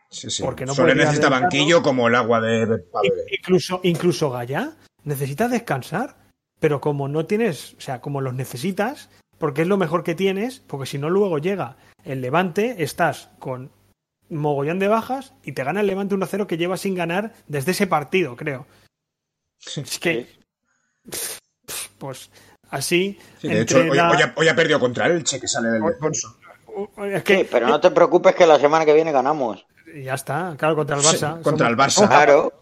Sí, 0.10 0.30
sí. 0.30 0.42
Porque 0.42 0.66
no 0.66 0.74
Soler 0.74 0.96
necesita 0.96 1.28
banquillo 1.30 1.82
como 1.84 2.08
el 2.08 2.16
agua 2.16 2.40
de 2.40 2.66
de 2.66 2.84
incluso, 3.38 3.82
incluso 3.84 4.30
Gaya 4.32 4.72
necesita 5.04 5.50
descansar, 5.50 6.16
pero 6.60 6.82
como 6.82 7.08
no 7.08 7.26
tienes, 7.26 7.74
o 7.78 7.82
sea, 7.82 8.02
como 8.02 8.22
los 8.22 8.34
necesitas, 8.34 9.10
porque 9.38 9.62
es 9.64 9.68
lo 9.68 9.78
mejor 9.78 10.04
que 10.04 10.16
tienes, 10.16 10.60
porque 10.66 10.86
si 10.88 10.98
no 10.98 11.10
luego 11.10 11.38
llega 11.38 11.78
el 12.04 12.22
Levante, 12.22 12.82
estás 12.84 13.30
con 13.40 13.72
mogollón 14.30 14.80
de 14.80 14.88
bajas 14.88 15.34
y 15.44 15.52
te 15.54 15.64
gana 15.64 15.82
el 15.82 15.88
Levante 15.88 16.16
1-0 16.16 16.48
que 16.48 16.58
lleva 16.58 16.78
sin 16.78 16.96
ganar 16.96 17.34
desde 17.48 17.72
ese 17.72 17.88
partido, 17.88 18.36
creo. 18.36 18.66
Es 19.76 20.00
que, 20.00 20.28
pues, 21.98 22.30
así, 22.70 23.18
Sí, 23.40 23.48
de 23.48 23.62
hecho, 23.62 23.80
hoy, 23.80 23.96
la- 23.96 24.12
hoy 24.12 24.22
ha, 24.22 24.34
hoy 24.36 24.48
ha 24.48 24.56
perdido 24.56 24.80
contra 24.80 25.06
el 25.08 25.14
Elche, 25.14 25.40
que 25.40 25.48
sale 25.48 25.70
del 25.70 25.82
descenso. 25.84 26.36
es 27.04 27.24
que, 27.24 27.38
Sí, 27.40 27.48
pero 27.50 27.68
no 27.68 27.80
te 27.80 27.92
preocupes 27.92 28.36
que 28.36 28.46
la 28.46 28.60
semana 28.60 28.86
que 28.86 28.94
viene 28.94 29.12
ganamos. 29.12 29.66
ya 30.04 30.14
está, 30.16 30.56
claro, 30.58 30.76
contra 30.76 30.98
el 30.98 31.02
Barça. 31.04 31.42
Contra 31.42 31.68
el 31.70 31.78
Barça. 31.78 32.08
Claro, 32.08 32.54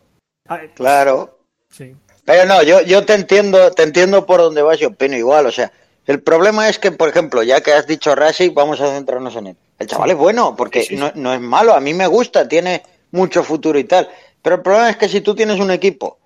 Ah, 0.47 0.59
claro. 0.75 1.39
sí. 1.69 1.95
Pero 2.25 2.45
no, 2.45 2.63
yo, 2.63 2.81
yo 2.81 3.05
te 3.05 3.13
entiendo, 3.13 3.71
te 3.71 3.83
entiendo 3.83 4.25
por 4.25 4.41
dónde 4.41 4.63
vas 4.63 4.81
y 4.81 4.85
opino 4.85 5.15
igual. 5.15 5.45
O 5.45 5.51
sea, 5.51 5.71
el 6.07 6.21
problema 6.21 6.67
es 6.67 6.79
que, 6.79 6.91
por 6.91 7.07
ejemplo, 7.07 7.43
ya 7.43 7.61
que 7.61 7.73
has 7.73 7.87
dicho 7.87 8.15
Racing, 8.15 8.53
vamos 8.53 8.81
a 8.81 8.93
centrarnos 8.93 9.35
en 9.35 9.47
él. 9.47 9.57
El 9.77 9.87
chaval 9.87 10.11
es 10.11 10.17
bueno, 10.17 10.55
porque 10.55 10.81
Sí, 10.81 10.87
sí, 10.87 10.95
sí. 10.95 10.99
No, 10.99 11.11
no 11.15 11.33
es 11.33 11.41
malo, 11.41 11.73
a 11.73 11.79
mí 11.79 11.93
me 11.93 12.07
gusta, 12.07 12.47
tiene 12.47 12.83
mucho 13.11 13.43
futuro 13.43 13.77
y 13.77 13.83
tal. 13.83 14.09
Pero 14.41 14.57
el 14.57 14.61
problema 14.61 14.89
es 14.89 14.97
que 14.97 15.09
si 15.09 15.21
tú 15.21 15.35
tienes 15.35 15.59
un 15.59 15.71
equipo, 15.71 16.17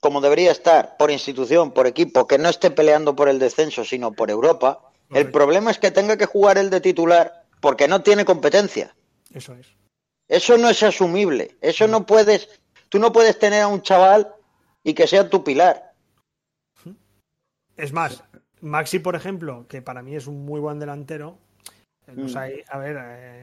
como 0.00 0.20
debería 0.20 0.52
estar, 0.52 0.96
por 0.98 1.10
institución, 1.10 1.72
por 1.72 1.86
equipo, 1.86 2.26
que 2.26 2.36
no 2.36 2.50
esté 2.50 2.70
peleando 2.70 3.16
por 3.16 3.28
el 3.28 3.38
descenso, 3.38 3.84
sino 3.84 4.12
por 4.12 4.30
Europa, 4.30 4.80
el 5.12 5.30
problema 5.30 5.70
es 5.70 5.78
que 5.78 5.90
tenga 5.90 6.16
que 6.16 6.26
jugar 6.26 6.58
el 6.58 6.70
de 6.70 6.80
titular 6.80 7.44
porque 7.60 7.88
no 7.88 8.02
tiene 8.02 8.24
competencia. 8.24 8.94
Eso 9.32 9.54
es. 9.54 9.66
Eso 10.28 10.58
no 10.58 10.68
es 10.68 10.82
asumible. 10.82 11.56
Eso 11.60 11.86
no 11.86 12.04
puedes. 12.04 12.48
Tú 12.88 12.98
no 12.98 13.12
puedes 13.12 13.38
tener 13.38 13.62
a 13.62 13.68
un 13.68 13.82
chaval 13.82 14.33
y 14.84 14.94
que 14.94 15.06
sea 15.06 15.28
tu 15.28 15.42
pilar. 15.42 15.92
Es 17.76 17.92
más, 17.92 18.22
Maxi, 18.60 19.00
por 19.00 19.16
ejemplo, 19.16 19.66
que 19.68 19.82
para 19.82 20.02
mí 20.02 20.14
es 20.14 20.26
un 20.26 20.44
muy 20.44 20.60
buen 20.60 20.78
delantero. 20.78 21.38
eh, 22.06 22.12
pues 22.14 22.34
Mm. 22.34 22.38
ahí, 22.38 22.62
a 22.68 22.78
ver, 22.78 22.96
eh, 23.00 23.42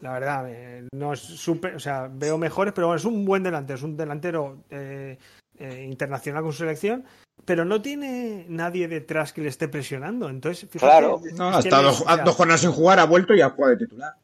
la 0.00 0.12
verdad, 0.12 0.46
eh, 0.48 0.88
no 0.94 1.12
es 1.12 1.20
súper, 1.20 1.74
o 1.76 1.78
sea, 1.80 2.08
veo 2.10 2.38
mejores, 2.38 2.72
pero 2.72 2.86
bueno, 2.86 2.96
es 2.96 3.04
un 3.04 3.26
buen 3.26 3.42
delantero, 3.42 3.76
es 3.76 3.82
un 3.82 3.94
delantero 3.94 4.64
eh, 4.70 5.18
eh, 5.58 5.84
internacional 5.86 6.42
con 6.42 6.52
su 6.52 6.60
selección, 6.60 7.04
pero 7.44 7.66
no 7.66 7.82
tiene 7.82 8.46
nadie 8.48 8.88
detrás 8.88 9.32
que 9.34 9.42
le 9.42 9.48
esté 9.50 9.68
presionando. 9.68 10.30
Entonces, 10.30 10.68
fíjate, 10.70 10.78
Claro. 10.90 11.20
No, 11.34 11.50
ha 11.50 11.58
estado 11.60 11.92
sea, 11.92 12.16
dos 12.24 12.34
jornadas 12.34 12.62
sin 12.62 12.72
jugar, 12.72 12.98
ha 13.00 13.04
vuelto 13.04 13.34
y 13.34 13.42
ha 13.42 13.50
jugado 13.50 13.76
de 13.76 13.84
titular. 13.84 14.14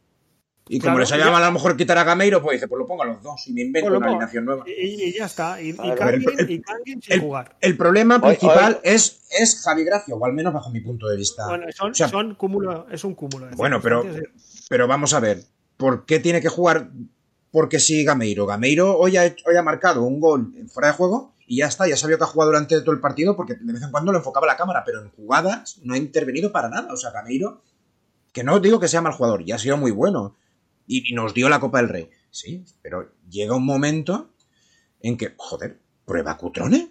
Y 0.67 0.79
como 0.79 0.93
Claro, 0.93 1.01
les 1.01 1.13
haya 1.13 1.25
ya- 1.27 1.31
mal 1.31 1.43
a 1.43 1.47
lo 1.47 1.53
mejor 1.53 1.77
quitar 1.77 1.99
a 1.99 2.05
Gameiro, 2.05 2.41
pues 2.43 2.57
dice, 2.57 2.69
pues 2.69 2.79
lo 2.79 2.87
pongo 2.87 3.03
a 3.03 3.07
los 3.07 3.23
dos 3.23 3.47
y 3.49 3.53
me 3.53 3.61
invento 3.63 3.89
Pues 3.91 3.99
una 3.99 4.07
alineación 4.09 4.45
nueva. 4.47 4.65
Y, 4.67 5.05
y 5.11 5.19
ya 5.19 5.27
está. 5.27 5.61
Y, 5.61 5.71
y 5.71 5.75
Kangin, 6.65 7.03
sin 7.03 7.13
el- 7.13 7.21
jugar. 7.21 7.57
El 7.61 7.77
problema 7.77 8.19
principal 8.21 8.81
es, 8.83 9.21
es 9.39 9.61
Javi 9.63 9.85
Gracio, 9.85 10.17
o 10.17 10.25
al 10.25 10.33
menos 10.33 10.55
bajo 10.55 10.71
mi 10.71 10.81
punto 10.81 11.07
de 11.09 11.17
vista. 11.19 11.47
Bueno, 11.49 11.67
son, 11.73 11.91
O 11.91 11.95
sea, 11.95 12.09
son 12.09 12.35
cúmulo, 12.35 12.87
es 12.91 13.05
un 13.05 13.15
cúmulo. 13.15 13.49
Bueno, 13.57 13.79
pero, 13.83 14.07
pero 14.71 14.87
vamos 14.89 15.13
a 15.13 15.21
ver, 15.21 15.43
¿por 15.77 16.07
qué 16.07 16.19
tiene 16.19 16.41
que 16.41 16.49
jugar? 16.49 16.89
Porque 17.51 17.79
sí 17.79 18.03
Gameiro. 18.03 18.47
Gameiro 18.47 18.97
hoy 18.99 19.19
ha, 19.19 19.27
hecho- 19.27 19.45
hoy 19.47 19.57
ha 19.57 19.63
marcado 19.63 20.03
un 20.03 20.19
gol 20.19 20.51
fuera 20.69 20.89
de 20.89 20.95
juego 20.95 21.35
y 21.47 21.59
ya 21.59 21.67
está, 21.67 21.87
ya 21.87 21.97
sabía 21.99 22.17
que 22.17 22.25
ha 22.25 22.27
jugado 22.27 22.53
durante 22.53 22.81
todo 22.81 22.93
el 22.95 23.01
partido 23.01 23.37
porque 23.37 23.53
de 23.55 23.71
vez 23.71 23.83
en 23.83 23.91
cuando 23.91 24.13
lo 24.13 24.19
enfocaba 24.19 24.47
la 24.47 24.57
cámara, 24.57 24.83
pero 24.87 25.03
en 25.03 25.11
jugadas 25.11 25.79
no 25.83 25.93
ha 25.93 25.99
intervenido 25.99 26.51
para 26.53 26.71
nada. 26.71 26.91
O 26.91 26.97
sea, 26.97 27.11
Gameiro, 27.11 27.61
que 28.33 28.43
no 28.43 28.59
digo 28.61 28.81
que 28.81 28.89
sea 28.89 29.03
mal 29.03 29.13
jugador, 29.13 29.45
ya 29.45 29.57
ha 29.57 29.59
sido 29.59 29.77
muy 29.77 29.91
bueno 29.91 30.35
y, 30.87 31.11
y 31.13 31.15
nos 31.15 31.35
dio 31.35 31.49
la 31.49 31.61
Copa 31.61 31.79
del 31.79 31.89
Rey. 31.89 32.11
Sí, 32.31 32.65
pero 32.83 33.13
llega 33.29 33.55
un 33.57 33.65
momento 33.65 34.31
en 35.01 35.17
que, 35.17 35.35
joder, 35.37 35.79
prueba 36.05 36.37
Cutrone, 36.37 36.91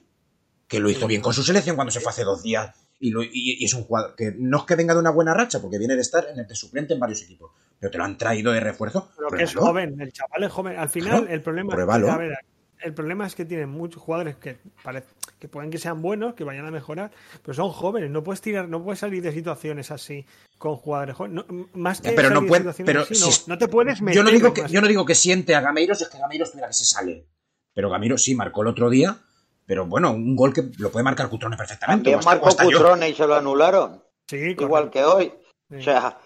que 0.67 0.79
lo 0.79 0.89
hizo 0.89 1.07
bien 1.07 1.21
con 1.21 1.33
su 1.33 1.43
selección 1.43 1.75
cuando 1.75 1.91
se 1.91 1.99
fue 1.99 2.11
hace 2.11 2.23
dos 2.23 2.41
días. 2.43 2.75
Y, 2.99 3.09
lo- 3.11 3.21
y- 3.23 3.29
y 3.59 3.65
es 3.65 3.73
un 3.73 3.83
jugador 3.83 4.15
que 4.15 4.33
no 4.37 4.59
es 4.59 4.63
que 4.63 4.75
venga 4.75 4.93
de 4.93 4.99
una 5.01 5.09
buena 5.09 5.33
racha, 5.33 5.61
porque 5.61 5.77
viene 5.77 5.95
de 5.95 6.01
estar 6.01 6.25
en 6.31 6.39
el 6.39 6.47
de 6.47 6.55
suplente 6.55 6.93
en 6.93 6.99
varios 7.01 7.21
equipos, 7.23 7.51
pero 7.79 7.91
te 7.91 7.97
lo 7.97 8.05
han 8.05 8.17
traído 8.17 8.51
de 8.53 8.61
refuerzo. 8.61 9.11
Pero 9.17 9.29
que 9.29 9.43
es 9.43 9.53
joven, 9.53 9.99
el 9.99 10.13
chaval 10.13 10.43
es 10.43 10.51
joven. 10.51 10.77
Al 10.79 10.89
final, 10.89 11.09
Claro, 11.21 11.27
el 11.33 11.41
problema 11.41 11.73
pruébalo. 11.73 12.09
a 12.11 12.17
ver, 12.17 12.37
el 12.81 12.93
problema 12.93 13.27
es 13.27 13.35
que 13.35 13.43
tienen 13.43 13.69
muchos 13.69 14.01
jugadores 14.01 14.37
que 14.37 14.57
parece, 14.83 15.07
que 15.43 15.49
pueden 15.49 15.69
que 15.69 15.77
sean 15.77 16.01
buenos, 16.01 16.35
que 16.35 16.45
vayan 16.45 16.65
a 16.65 16.71
mejorar, 16.71 17.11
pero 17.41 17.53
son 17.53 17.69
jóvenes. 17.69 18.09
No 18.09 18.23
puedes 18.23 18.39
tirar, 18.39 18.69
no 18.69 18.81
puedes 18.81 18.99
salir 18.99 19.21
de 19.21 19.33
situaciones 19.33 19.91
así 19.91 20.25
con 20.57 20.77
jugadores 20.77 21.17
jóvenes. 21.17 21.43
No, 21.49 21.67
más 21.73 21.99
que 21.99 22.11
Ya, 22.11 22.15
pero 22.15 22.29
no 22.29 22.45
puede- 22.47 22.61
situaciones 22.61 22.85
pero 22.85 23.01
así, 23.01 23.15
si 23.15 23.21
no, 23.23 23.27
es- 23.29 23.47
no 23.49 23.57
te 23.57 23.67
puedes 23.67 24.01
meter. 24.01 24.15
Yo 24.15 24.23
no, 24.23 24.31
digo 24.31 24.53
que, 24.53 24.61
más- 24.61 24.71
yo 24.71 24.79
no 24.79 24.87
digo 24.87 25.05
que 25.05 25.15
siente 25.15 25.53
a 25.53 25.59
Gameiro 25.59 25.95
si 25.95 26.05
es 26.05 26.09
que 26.09 26.17
Gameiro 26.17 26.45
estuviera 26.45 26.69
que 26.69 26.73
se 26.75 26.85
sale. 26.85 27.27
Pero 27.73 27.89
Gameiro 27.89 28.17
sí 28.17 28.35
marcó 28.35 28.61
el 28.61 28.69
otro 28.69 28.89
día. 28.89 29.17
Pero 29.65 29.85
bueno, 29.85 30.13
un 30.13 30.33
gol 30.37 30.53
que 30.53 30.63
lo 30.77 30.89
puede 30.91 31.03
marcar 31.03 31.27
Cutrone 31.27 31.57
perfectamente. 31.57 32.09
También 32.09 32.25
marcó 32.25 32.47
hasta 32.47 32.63
yo. 32.63 32.77
Cutrone 32.77 33.09
y 33.09 33.13
se 33.13 33.27
lo 33.27 33.35
anularon. 33.35 34.01
Sí, 34.29 34.37
Igual 34.37 34.89
que 34.91 35.03
hoy. 35.03 35.33
Sí. 35.69 35.75
O 35.75 35.81
sea, 35.81 36.17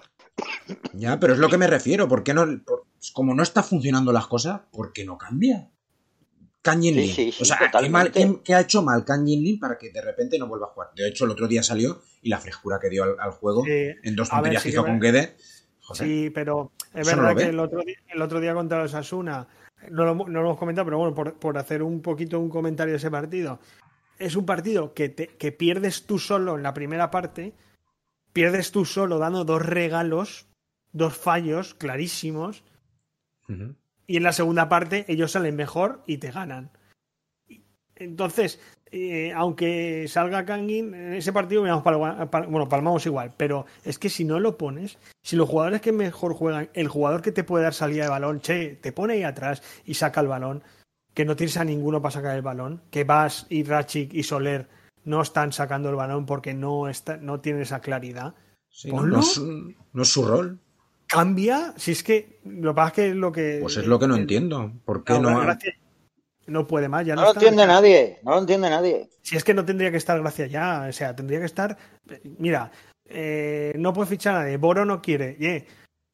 Ya, 0.94 1.20
pero 1.20 1.34
es 1.34 1.40
lo 1.40 1.50
que 1.50 1.58
me 1.58 1.66
refiero. 1.66 2.08
¿Por 2.08 2.22
qué 2.24 2.36
no? 2.36 2.46
por- 2.64 2.86
como 3.14 3.34
no 3.34 3.42
está 3.42 3.64
funcionando 3.64 4.12
las 4.12 4.28
cosas, 4.28 4.62
¿por 4.72 4.94
qué 4.94 5.06
no 5.06 5.18
cambia? 5.18 5.72
Kanjin 6.62 6.96
Sí, 6.96 7.00
Lin. 7.02 7.16
sí, 7.16 7.32
sí, 7.32 7.44
o 7.44 7.46
sea, 7.46 7.58
¿qué, 7.58 7.66
totalmente. 7.66 7.92
mal- 7.92 8.12
qué- 8.38 8.42
qué 8.44 8.54
ha 8.56 8.62
hecho 8.62 8.82
mal 8.84 9.06
Kanjin 9.06 9.42
Lin 9.44 9.60
para 9.60 9.78
que 9.78 9.92
de 9.92 10.02
repente 10.02 10.38
no 10.38 10.48
vuelva 10.48 10.68
a 10.68 10.70
jugar? 10.70 10.90
De 10.96 11.08
hecho, 11.08 11.26
el 11.26 11.32
otro 11.32 11.48
día 11.48 11.64
salió 11.64 12.02
y 12.22 12.30
la 12.30 12.40
frescura 12.40 12.80
que 12.82 12.90
dio 12.90 13.04
al, 13.04 13.16
al 13.20 13.32
juego 13.32 13.64
Sí. 13.64 13.88
en 14.04 14.16
dos 14.16 14.30
tonterías 14.30 14.64
que 14.64 14.70
hizo 14.70 14.84
con 14.86 15.00
Guede. 15.00 15.38
Sí, 15.94 16.30
pero 16.32 16.72
es 16.94 17.08
no 17.16 17.22
verdad 17.24 17.38
que 17.38 17.50
el 17.50 17.60
otro, 17.60 17.82
día, 17.82 17.96
el 18.10 18.22
otro 18.22 18.40
día 18.42 18.54
contra 18.54 18.82
los 18.84 18.94
Asuna, 18.94 19.48
no 19.90 20.04
lo, 20.04 20.16
no 20.16 20.26
lo 20.28 20.42
hemos 20.42 20.58
comentado, 20.58 20.84
pero 20.86 20.98
bueno, 20.98 21.16
por, 21.16 21.36
por 21.40 21.58
hacer 21.58 21.82
un 21.82 22.02
poquito 22.02 22.40
un 22.40 22.50
comentario 22.50 22.92
de 22.92 22.98
ese 22.98 23.10
partido, 23.12 23.60
es 24.20 24.36
un 24.36 24.46
partido 24.46 24.94
que, 24.94 25.08
te- 25.08 25.28
que 25.38 25.54
pierdes 25.54 26.06
tú 26.06 26.20
solo 26.20 26.58
en 26.58 26.64
la 26.64 26.74
primera 26.74 27.10
parte, 27.10 27.54
pierdes 28.34 28.72
tú 28.74 28.84
solo 28.84 29.18
dando 29.20 29.46
dos 29.46 29.66
regalos, 29.66 30.48
dos 30.92 31.16
fallos 31.16 31.74
clarísimos, 31.76 32.64
Ujú. 33.48 33.74
Y 34.08 34.18
en 34.18 34.24
la 34.24 34.32
segunda 34.34 34.70
parte 34.70 35.06
ellos 35.08 35.32
salen 35.34 35.56
mejor 35.56 36.02
y 36.08 36.18
te 36.18 36.32
ganan. 36.32 36.72
Entonces, 37.96 38.60
eh, 38.92 39.34
aunque 39.36 40.06
salga 40.08 40.46
Kangin, 40.46 40.94
en 40.94 41.14
ese 41.16 41.34
partido 41.34 41.64
palma- 41.84 42.30
pal- 42.30 42.48
bueno, 42.48 42.70
palmamos 42.70 43.06
igual, 43.06 43.34
pero 43.36 43.66
es 43.84 43.98
que 43.98 44.10
si 44.10 44.24
no 44.24 44.40
lo 44.40 44.58
pones, 44.58 44.98
si 45.24 45.36
los 45.36 45.50
jugadores 45.50 45.82
que 45.82 45.92
mejor 45.92 46.34
juegan, 46.36 46.70
el 46.74 46.88
jugador 46.88 47.22
que 47.22 47.32
te 47.32 47.44
puede 47.44 47.64
dar 47.64 47.74
salida 47.74 48.04
de 48.04 48.10
balón, 48.12 48.40
che, 48.40 48.76
te 48.76 48.92
pone 48.92 49.14
ahí 49.16 49.24
atrás 49.24 49.64
y 49.84 49.96
saca 49.96 50.22
el 50.22 50.28
balón, 50.28 50.64
que 51.14 51.26
no 51.26 51.36
tienes 51.36 51.58
a 51.58 51.66
ninguno 51.66 52.02
para 52.02 52.12
sacar 52.14 52.36
el 52.36 52.44
balón, 52.44 52.84
que 52.92 53.04
Vas 53.04 53.48
y 53.50 53.64
Rachik 53.64 54.14
y 54.14 54.22
Soler 54.24 54.70
no 55.04 55.22
están 55.22 55.52
sacando 55.52 55.90
el 55.90 55.96
balón 55.96 56.28
porque 56.28 56.54
no, 56.54 56.88
está, 56.88 57.18
no 57.18 57.40
tienen 57.40 57.64
esa 57.64 57.80
claridad. 57.82 58.36
Sí, 58.70 58.90
no, 58.92 58.98
Ponlo. 58.98 59.16
no 59.16 59.20
es, 59.22 59.34
su- 59.34 59.74
no 59.94 60.02
es 60.04 60.08
su 60.10 60.24
rol. 60.24 60.60
Cambia, 61.08 61.74
si 61.78 61.92
es 61.94 62.04
que 62.04 62.40
lo 62.44 62.72
que 62.72 62.76
pasa 62.76 62.88
es 62.88 62.94
que 62.94 63.16
lo 63.16 63.32
que. 63.32 63.60
Pues 63.62 63.78
es 63.78 63.86
lo 63.88 63.98
que 64.00 64.08
no 64.08 64.16
el- 64.16 64.22
entiendo. 64.22 64.72
¿Por 64.86 65.04
qué 65.04 65.14
No, 65.14 65.32
no? 65.32 65.40
Gracia 65.42 65.74
no 66.48 66.66
puede 66.66 66.88
más, 66.88 67.06
ya 67.06 67.14
no, 67.16 67.22
no 67.22 67.28
lo 67.28 67.34
está. 67.34 67.42
entiende 67.42 67.68
nadie. 67.68 68.20
No 68.24 68.32
lo 68.32 68.40
entiende 68.40 68.70
nadie. 68.70 69.10
Si 69.22 69.36
es 69.36 69.44
que 69.44 69.54
no 69.54 69.66
tendría 69.66 69.92
que 69.92 69.98
estar 69.98 70.20
Gracia 70.20 70.48
ya, 70.48 70.86
o 70.90 70.94
sea, 70.94 71.16
tendría 71.16 71.40
que 71.40 71.46
estar. 71.46 71.78
Mira, 72.40 72.72
eh, 73.06 73.74
no 73.78 73.94
puede 73.94 74.08
fichar 74.10 74.36
a 74.36 74.40
nadie. 74.44 74.58
Boro 74.58 74.86
no 74.86 75.02
quiere. 75.02 75.36
Ye, 75.40 75.66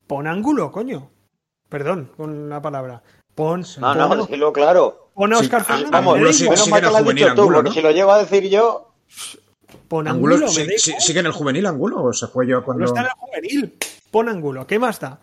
pon 0.07 0.25
ángulo, 0.27 0.71
coño. 0.71 1.09
Perdón 1.69 2.11
con 2.17 2.49
la 2.49 2.61
palabra. 2.61 3.01
Pon, 3.35 3.61
No, 3.79 3.93
pon, 3.93 3.97
no, 3.97 4.15
decirlo 4.25 4.53
claro. 4.53 5.11
pon 5.15 5.33
a 5.33 5.37
Sí, 5.37 5.45
Oscar 5.45 5.61
ah, 5.61 5.63
Fernández. 5.63 5.91
vamos, 5.91 6.13
sí- 6.37 6.45
mal 6.69 6.81
que 6.81 6.87
el 6.87 6.91
lo 6.93 6.97
has 6.97 7.05
dicho 7.15 7.25
tú, 7.35 7.41
Angulo, 7.41 7.57
porque 7.57 7.69
¿no? 7.69 7.73
si 7.75 7.81
lo 7.81 7.91
llego 7.91 8.11
a 8.11 8.19
decir 8.19 8.49
yo, 8.49 8.93
Pon 9.87 10.07
Angulo, 10.07 10.35
ángulo, 10.35 10.51
sí- 10.51 10.67
sí- 10.77 10.93
sigue 10.99 11.19
en 11.19 11.25
el 11.27 11.31
juvenil 11.31 11.65
Angulo 11.65 12.03
o 12.03 12.13
se 12.13 12.27
fue 12.27 12.47
yo 12.47 12.57
No 12.59 12.65
cuando. 12.65 12.85
está 12.85 13.01
en 13.01 13.05
el 13.07 13.11
juvenil. 13.13 13.77
Pon 14.13 14.29
ángulo. 14.29 14.67
¿Qué 14.67 14.77
más 14.77 14.99
da? 14.99 15.19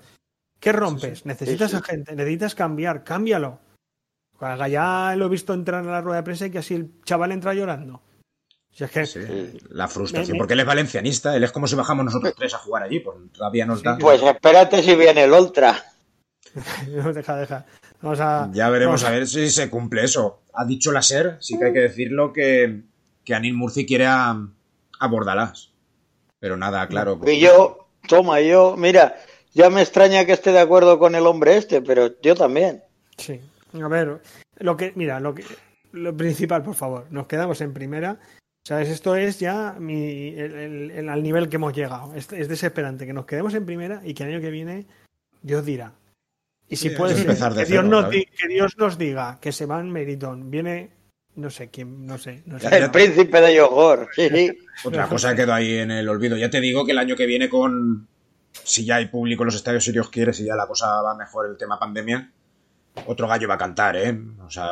¿Qué 0.58 0.72
rompes? 0.72 1.24
Necesitas 1.24 1.70
Sí, 1.70 1.76
sí. 1.76 1.82
a 1.82 1.86
gente, 1.86 2.16
necesitas 2.16 2.56
cambiar, 2.56 3.04
cámbialo. 3.04 3.60
Ya 4.68 5.14
lo 5.16 5.26
he 5.26 5.28
visto 5.28 5.54
entrar 5.54 5.86
a 5.86 5.90
la 5.92 6.00
rueda 6.00 6.16
de 6.18 6.22
prensa 6.24 6.46
y 6.46 6.50
que 6.50 6.58
así 6.58 6.74
el 6.74 6.90
chaval 7.04 7.30
entra 7.30 7.54
llorando. 7.54 8.02
Si 8.72 8.82
es 8.84 8.90
que 8.90 9.06
Sí, 9.06 9.20
la 9.70 9.86
frustración, 9.86 10.28
Me- 10.32 10.32
me- 10.34 10.38
porque 10.38 10.54
él 10.54 10.60
es 10.60 10.66
valencianista, 10.66 11.36
él 11.36 11.44
es 11.44 11.52
como 11.52 11.66
si 11.68 11.76
bajamos 11.76 12.04
nosotros 12.04 12.34
tres 12.36 12.52
a 12.54 12.58
jugar 12.58 12.82
allí, 12.82 12.98
por 13.00 13.16
rabia 13.38 13.64
nos 13.64 13.82
da. 13.82 13.96
pues 13.98 14.20
espérate 14.22 14.82
si 14.82 14.94
viene 14.96 15.24
el 15.24 15.32
Ultra. 15.32 15.76
deja, 17.14 17.36
deja. 17.36 17.66
Vamos 18.02 18.18
a. 18.20 18.50
Ya 18.52 18.70
veremos 18.70 19.02
vamos 19.02 19.04
a 19.04 19.10
ver 19.18 19.26
si 19.28 19.50
se 19.50 19.70
cumple 19.70 20.04
eso. 20.04 20.42
Ha 20.54 20.64
dicho 20.64 20.90
la 20.90 21.02
SER, 21.02 21.36
sí 21.40 21.58
que 21.58 21.66
hay 21.66 21.72
que 21.72 21.80
decirlo, 21.80 22.32
que, 22.32 22.82
que 23.24 23.34
Anil 23.34 23.54
Murci 23.54 23.86
quiere 23.86 24.06
a, 24.06 24.30
a 25.00 25.06
Bordalás. 25.08 25.70
Pero 26.38 26.56
nada, 26.56 26.86
claro. 26.88 27.20
Y 27.26 27.38
yo, 27.40 27.79
toma, 28.08 28.40
yo, 28.40 28.76
mira, 28.76 29.16
ya 29.52 29.70
me 29.70 29.82
extraña 29.82 30.24
que 30.24 30.32
esté 30.32 30.52
de 30.52 30.60
acuerdo 30.60 30.98
con 30.98 31.14
el 31.14 31.26
hombre 31.26 31.56
este, 31.56 31.82
pero 31.82 32.20
yo 32.20 32.34
también. 32.34 32.82
Sí. 33.16 33.40
A 33.80 33.88
ver, 33.88 34.20
lo 34.58 34.76
que, 34.76 34.92
mira, 34.96 35.20
lo 35.20 35.34
que, 35.34 35.44
lo 35.92 36.16
principal, 36.16 36.62
por 36.62 36.74
favor, 36.74 37.06
nos 37.10 37.26
quedamos 37.26 37.60
en 37.60 37.72
primera. 37.72 38.18
¿Sabes? 38.66 38.90
Esto 38.90 39.16
es 39.16 39.40
ya 39.40 39.74
mi, 39.78 40.28
el, 40.38 40.52
el- 40.54 40.90
el- 40.90 41.08
al 41.08 41.22
nivel 41.22 41.48
que 41.48 41.56
hemos 41.56 41.72
llegado. 41.72 42.14
Es, 42.14 42.30
es 42.32 42.46
desesperante 42.46 43.06
que 43.06 43.12
nos 43.14 43.24
quedemos 43.24 43.54
en 43.54 43.64
primera 43.64 44.02
y 44.04 44.12
que 44.12 44.22
el 44.24 44.30
año 44.34 44.40
que 44.42 44.50
viene 44.50 44.86
Dios 45.40 45.64
dirá. 45.64 45.92
Y 46.68 46.76
si 46.76 46.90
Sí, 46.90 46.94
puede 46.94 47.14
ser 47.14 47.22
empezar 47.22 47.54
de 47.54 47.64
que, 47.64 47.72
Dios 47.72 47.84
cero, 47.88 48.02
nos 48.02 48.10
que 48.10 48.48
Dios 48.48 48.76
nos 48.76 48.98
diga 48.98 49.38
que 49.40 49.50
se 49.52 49.64
va 49.64 49.80
en 49.80 49.90
Meritón, 49.90 50.50
viene 50.50 50.90
no 51.36 51.50
sé 51.50 51.70
quién, 51.70 52.06
no 52.06 52.18
sé, 52.18 52.42
no 52.46 52.58
sé. 52.58 52.76
El 52.76 52.90
príncipe 52.90 53.40
de 53.40 53.54
Yogor, 53.54 54.08
sí, 54.14 54.28
sí. 54.28 54.58
Otra 54.84 55.08
cosa 55.08 55.34
quedó 55.34 55.52
ahí 55.54 55.78
en 55.78 55.90
el 55.90 56.08
olvido. 56.08 56.36
Ya 56.36 56.50
te 56.50 56.60
digo 56.60 56.84
que 56.84 56.92
el 56.92 56.98
año 56.98 57.16
que 57.16 57.26
viene 57.26 57.48
con... 57.48 58.08
Si 58.64 58.84
ya 58.84 58.96
hay 58.96 59.06
público 59.06 59.42
en 59.44 59.46
los 59.46 59.54
estadios, 59.54 59.84
si 59.84 59.92
Dios 59.92 60.10
quiere, 60.10 60.32
si 60.32 60.44
ya 60.44 60.56
la 60.56 60.66
cosa 60.66 61.00
va 61.02 61.14
mejor 61.14 61.46
el 61.48 61.56
tema 61.56 61.78
pandemia, 61.78 62.32
otro 63.06 63.28
gallo 63.28 63.46
va 63.48 63.54
a 63.54 63.58
cantar, 63.58 63.96
¿eh? 63.96 64.18
O 64.44 64.50
sea, 64.50 64.68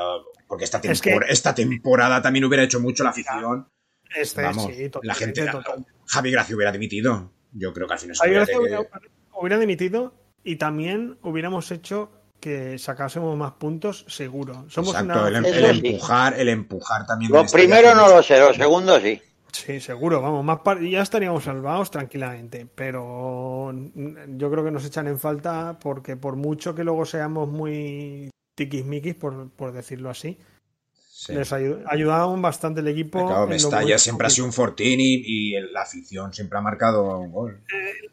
porque 0.49 0.65
esta, 0.65 0.79
Es 0.83 1.01
que- 1.01 1.15
tempor- 1.15 1.27
esta 1.29 1.55
temporada 1.55 2.21
también 2.21 2.45
hubiera 2.45 2.65
hecho 2.65 2.81
mucho 2.81 3.05
la 3.05 3.11
afición. 3.11 3.69
Este, 4.15 4.43
Vamos, 4.43 4.67
sí, 4.75 4.91
la 5.03 5.15
gente... 5.15 5.47
totalmente. 5.47 5.93
Javi 6.07 6.31
Gracio 6.33 6.57
hubiera 6.57 6.73
dimitido. 6.73 7.33
Yo 7.53 7.73
creo 7.73 7.87
que 7.87 7.93
al 7.95 7.99
final 8.01 8.17
se 8.17 8.21
Javi 8.21 8.31
hubiera 8.33 8.47
Gracia 8.83 9.11
hubiera 9.41 9.59
dimitido 9.59 10.15
y 10.43 10.57
también 10.57 11.19
hubiéramos 11.23 11.71
hecho 11.71 12.11
que 12.41 12.79
sacásemos 12.79 13.37
más 13.37 13.53
puntos 13.53 14.05
seguro. 14.09 14.65
Somos 14.69 14.91
Exacto, 14.95 15.21
una 15.21 15.29
el, 15.29 15.37
em- 15.37 15.45
el 15.45 15.81
sí. 15.81 15.87
empujar, 15.89 16.35
el 16.39 16.49
empujar 16.49 17.07
también. 17.07 17.33
Lo 17.33 17.39
de 17.39 17.45
esta 17.47 17.57
primero 17.59 17.95
no 17.95 18.09
lo 18.09 18.23
sé, 18.23 18.39
lo 18.39 18.55
segundo 18.55 19.01
sí. 19.01 19.21
Sí, 19.51 19.81
seguro, 19.81 20.21
vamos, 20.21 20.45
más 20.45 20.61
par- 20.61 20.81
ya 20.81 21.01
estaríamos 21.03 21.45
salvados 21.45 21.91
tranquilamente, 21.91 22.67
pero 22.73 23.73
yo 23.75 24.51
creo 24.51 24.63
que 24.63 24.71
nos 24.71 24.85
echan 24.85 25.09
en 25.09 25.19
falta 25.19 25.79
porque 25.81 26.17
por 26.17 26.37
mucho 26.37 26.75
que 26.75 26.85
luego 26.85 27.05
seamos 27.07 27.49
muy 27.49 28.31
tiquismiquis, 28.57 29.15
por, 29.15 29.51
por 29.51 29.73
decirlo 29.73 30.11
así, 30.11 30.39
Sí. 31.21 31.33
les 31.35 31.53
ayu- 31.53 31.83
ayudaban 31.89 32.41
bastante 32.41 32.79
el 32.81 32.87
equipo. 32.87 33.27
Claro, 33.27 33.49
Mestalla 33.49 33.99
siempre 33.99 34.29
ha 34.29 34.31
sido 34.31 34.47
un 34.47 34.53
fortín 34.53 35.01
y, 35.01 35.15
y 35.27 35.61
la 35.73 35.83
afición 35.83 36.33
siempre 36.33 36.59
ha 36.59 36.63
marcado 36.63 37.19
un 37.19 37.33
gol. 37.33 37.61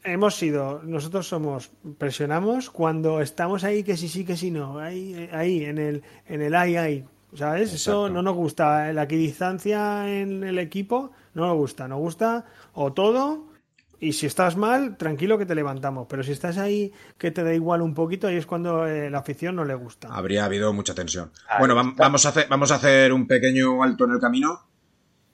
Hemos 0.03 0.33
sido, 0.33 0.81
nosotros 0.83 1.27
somos, 1.27 1.69
presionamos 1.99 2.71
cuando 2.71 3.21
estamos 3.21 3.63
ahí 3.63 3.83
que 3.83 3.95
sí, 3.95 4.09
sí, 4.09 4.25
que 4.25 4.35
sí, 4.35 4.49
no, 4.49 4.79
ahí, 4.79 5.29
ahí, 5.31 5.65
en 5.65 5.77
el, 5.77 6.01
en 6.25 6.41
el 6.41 6.55
ahí, 6.55 6.77
ahí, 6.77 7.05
¿sabes? 7.35 7.73
Eso 7.73 8.09
no 8.09 8.23
nos 8.23 8.33
gusta, 8.35 8.91
la 8.91 9.03
equidistancia 9.03 10.09
en 10.11 10.43
el 10.43 10.57
equipo 10.57 11.11
no 11.35 11.45
nos 11.45 11.57
gusta, 11.57 11.87
nos 11.87 11.99
gusta 11.99 12.45
o 12.73 12.91
todo, 12.91 13.49
y 13.99 14.13
si 14.13 14.25
estás 14.25 14.57
mal, 14.57 14.97
tranquilo 14.97 15.37
que 15.37 15.45
te 15.45 15.55
levantamos, 15.55 16.07
pero 16.09 16.23
si 16.23 16.31
estás 16.31 16.57
ahí 16.57 16.91
que 17.17 17.31
te 17.31 17.43
da 17.43 17.53
igual 17.53 17.81
un 17.81 17.93
poquito, 17.93 18.27
ahí 18.27 18.35
es 18.35 18.45
cuando 18.45 18.85
eh, 18.87 19.09
la 19.09 19.19
afición 19.19 19.55
no 19.55 19.65
le 19.65 19.75
gusta. 19.75 20.09
Habría 20.11 20.45
habido 20.45 20.73
mucha 20.73 20.93
tensión. 20.93 21.31
Ahí 21.47 21.59
bueno, 21.59 21.75
vamos 21.75 22.25
a, 22.25 22.29
hacer, 22.29 22.47
vamos 22.49 22.71
a 22.71 22.75
hacer 22.75 23.13
un 23.13 23.27
pequeño 23.27 23.81
alto 23.83 24.05
en 24.05 24.11
el 24.11 24.19
camino 24.19 24.67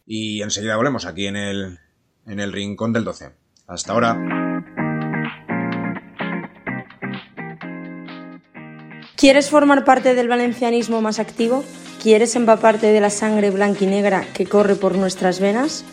y 0.06 0.42
enseguida 0.42 0.76
volvemos 0.76 1.06
aquí 1.06 1.28
en 1.28 1.36
el, 1.36 1.80
en 2.26 2.40
el 2.40 2.52
rincón 2.52 2.94
del 2.94 3.04
12. 3.04 3.32
Hasta 3.68 3.94
ahora. 3.94 4.18
¿Quieres 9.16 9.50
formar 9.50 9.86
parte 9.86 10.16
del 10.16 10.28
valencianismo 10.28 11.02
más 11.02 11.20
activo? 11.20 11.64
¿Quieres 12.02 12.36
empaparte 12.36 12.88
de 12.88 13.00
la 13.00 13.12
sangre 13.12 13.52
blanquinegra 13.52 14.26
que 14.34 14.48
corre 14.48 14.76
por 14.76 14.96
nuestras 14.96 15.40
venas? 15.40 15.86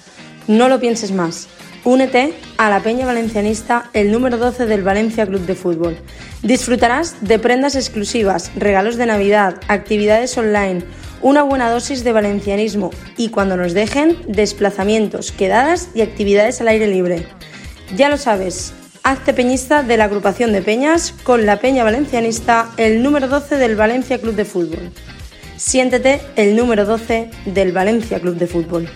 No 0.47 0.71
lo 0.71 0.81
pienses 0.81 1.13
más. 1.13 1.47
Únete 1.85 2.35
a 2.57 2.71
la 2.71 2.81
Peña 2.83 3.07
Valencianista, 3.07 3.91
el 3.93 4.11
número 4.11 4.37
12 4.37 4.67
del 4.67 4.83
Valencia 4.83 5.27
Club 5.27 5.47
de 5.47 5.55
Fútbol. 5.55 5.97
Disfrutarás 6.43 7.17
de 7.21 7.39
prendas 7.39 7.77
exclusivas, 7.77 8.51
regalos 8.57 8.97
de 8.97 9.07
Navidad, 9.07 9.61
actividades 9.69 10.37
online, 10.37 10.83
una 11.23 11.43
buena 11.43 11.71
dosis 11.71 12.05
de 12.05 12.13
valencianismo 12.13 12.91
y 13.17 13.29
cuando 13.31 13.57
nos 13.57 13.75
dejen, 13.75 14.17
desplazamientos, 14.27 15.33
quedadas 15.33 15.91
y 15.95 16.03
actividades 16.03 16.61
al 16.61 16.69
aire 16.69 16.89
libre. 16.89 17.27
Ya 17.97 18.09
lo 18.09 18.17
sabes, 18.17 18.73
hazte 19.03 19.33
peñista 19.33 19.83
de 19.83 19.97
la 19.97 20.05
agrupación 20.05 20.53
de 20.53 20.63
peñas 20.63 21.15
con 21.23 21.47
la 21.47 21.59
Peña 21.61 21.85
Valencianista, 21.85 22.71
el 22.77 23.03
número 23.03 23.29
12 23.29 23.57
del 23.57 23.77
Valencia 23.77 24.19
Club 24.19 24.35
de 24.35 24.45
Fútbol. 24.45 24.93
Siéntete 25.57 26.21
el 26.37 26.57
número 26.57 26.85
12 26.85 27.31
del 27.47 27.73
Valencia 27.73 28.21
Club 28.21 28.37
de 28.37 28.47
Fútbol. 28.47 28.89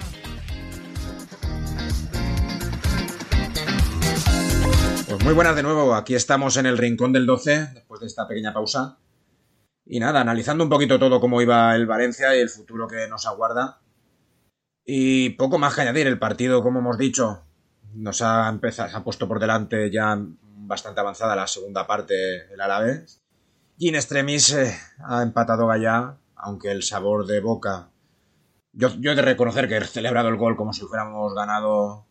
Muy 5.24 5.34
buenas 5.34 5.54
de 5.54 5.62
nuevo, 5.62 5.94
aquí 5.94 6.16
estamos 6.16 6.56
en 6.56 6.66
el 6.66 6.76
rincón 6.76 7.12
del 7.12 7.26
12, 7.26 7.68
después 7.74 8.00
de 8.00 8.08
esta 8.08 8.26
pequeña 8.26 8.52
pausa. 8.52 8.98
Y 9.84 10.00
nada, 10.00 10.20
analizando 10.20 10.64
un 10.64 10.70
poquito 10.70 10.98
todo 10.98 11.20
cómo 11.20 11.40
iba 11.40 11.74
el 11.76 11.86
Valencia 11.86 12.36
y 12.36 12.40
el 12.40 12.48
futuro 12.48 12.88
que 12.88 13.06
nos 13.08 13.26
aguarda. 13.26 13.80
Y 14.84 15.30
poco 15.30 15.58
más 15.58 15.74
que 15.74 15.82
añadir, 15.82 16.08
el 16.08 16.18
partido, 16.18 16.62
como 16.62 16.80
hemos 16.80 16.98
dicho, 16.98 17.44
nos 17.94 18.20
ha 18.20 18.48
empezado, 18.48 18.96
ha 18.96 19.04
puesto 19.04 19.28
por 19.28 19.38
delante 19.38 19.90
ya 19.92 20.18
bastante 20.18 21.00
avanzada 21.00 21.36
la 21.36 21.46
segunda 21.46 21.86
parte 21.86 22.52
el 22.52 22.60
Alavés. 22.60 23.22
Y 23.78 23.88
en 23.88 23.94
eh, 23.96 24.76
ha 25.04 25.22
empatado 25.22 25.68
Gallá 25.68 26.16
aunque 26.34 26.72
el 26.72 26.82
sabor 26.82 27.26
de 27.26 27.40
boca. 27.40 27.90
Yo, 28.72 28.88
yo 28.98 29.12
he 29.12 29.14
de 29.14 29.22
reconocer 29.22 29.68
que 29.68 29.76
he 29.76 29.84
celebrado 29.84 30.28
el 30.28 30.36
gol 30.36 30.56
como 30.56 30.72
si 30.72 30.80
fuéramos 30.82 31.32
ganado, 31.34 32.06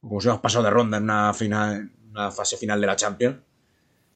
como 0.00 0.20
si 0.20 0.26
hubiéramos 0.26 0.42
pasado 0.42 0.64
de 0.64 0.70
ronda 0.70 0.96
en 0.96 1.04
una, 1.04 1.32
final, 1.32 1.92
una 2.10 2.30
fase 2.30 2.56
final 2.56 2.80
de 2.80 2.86
la 2.86 2.96
Champions. 2.96 3.38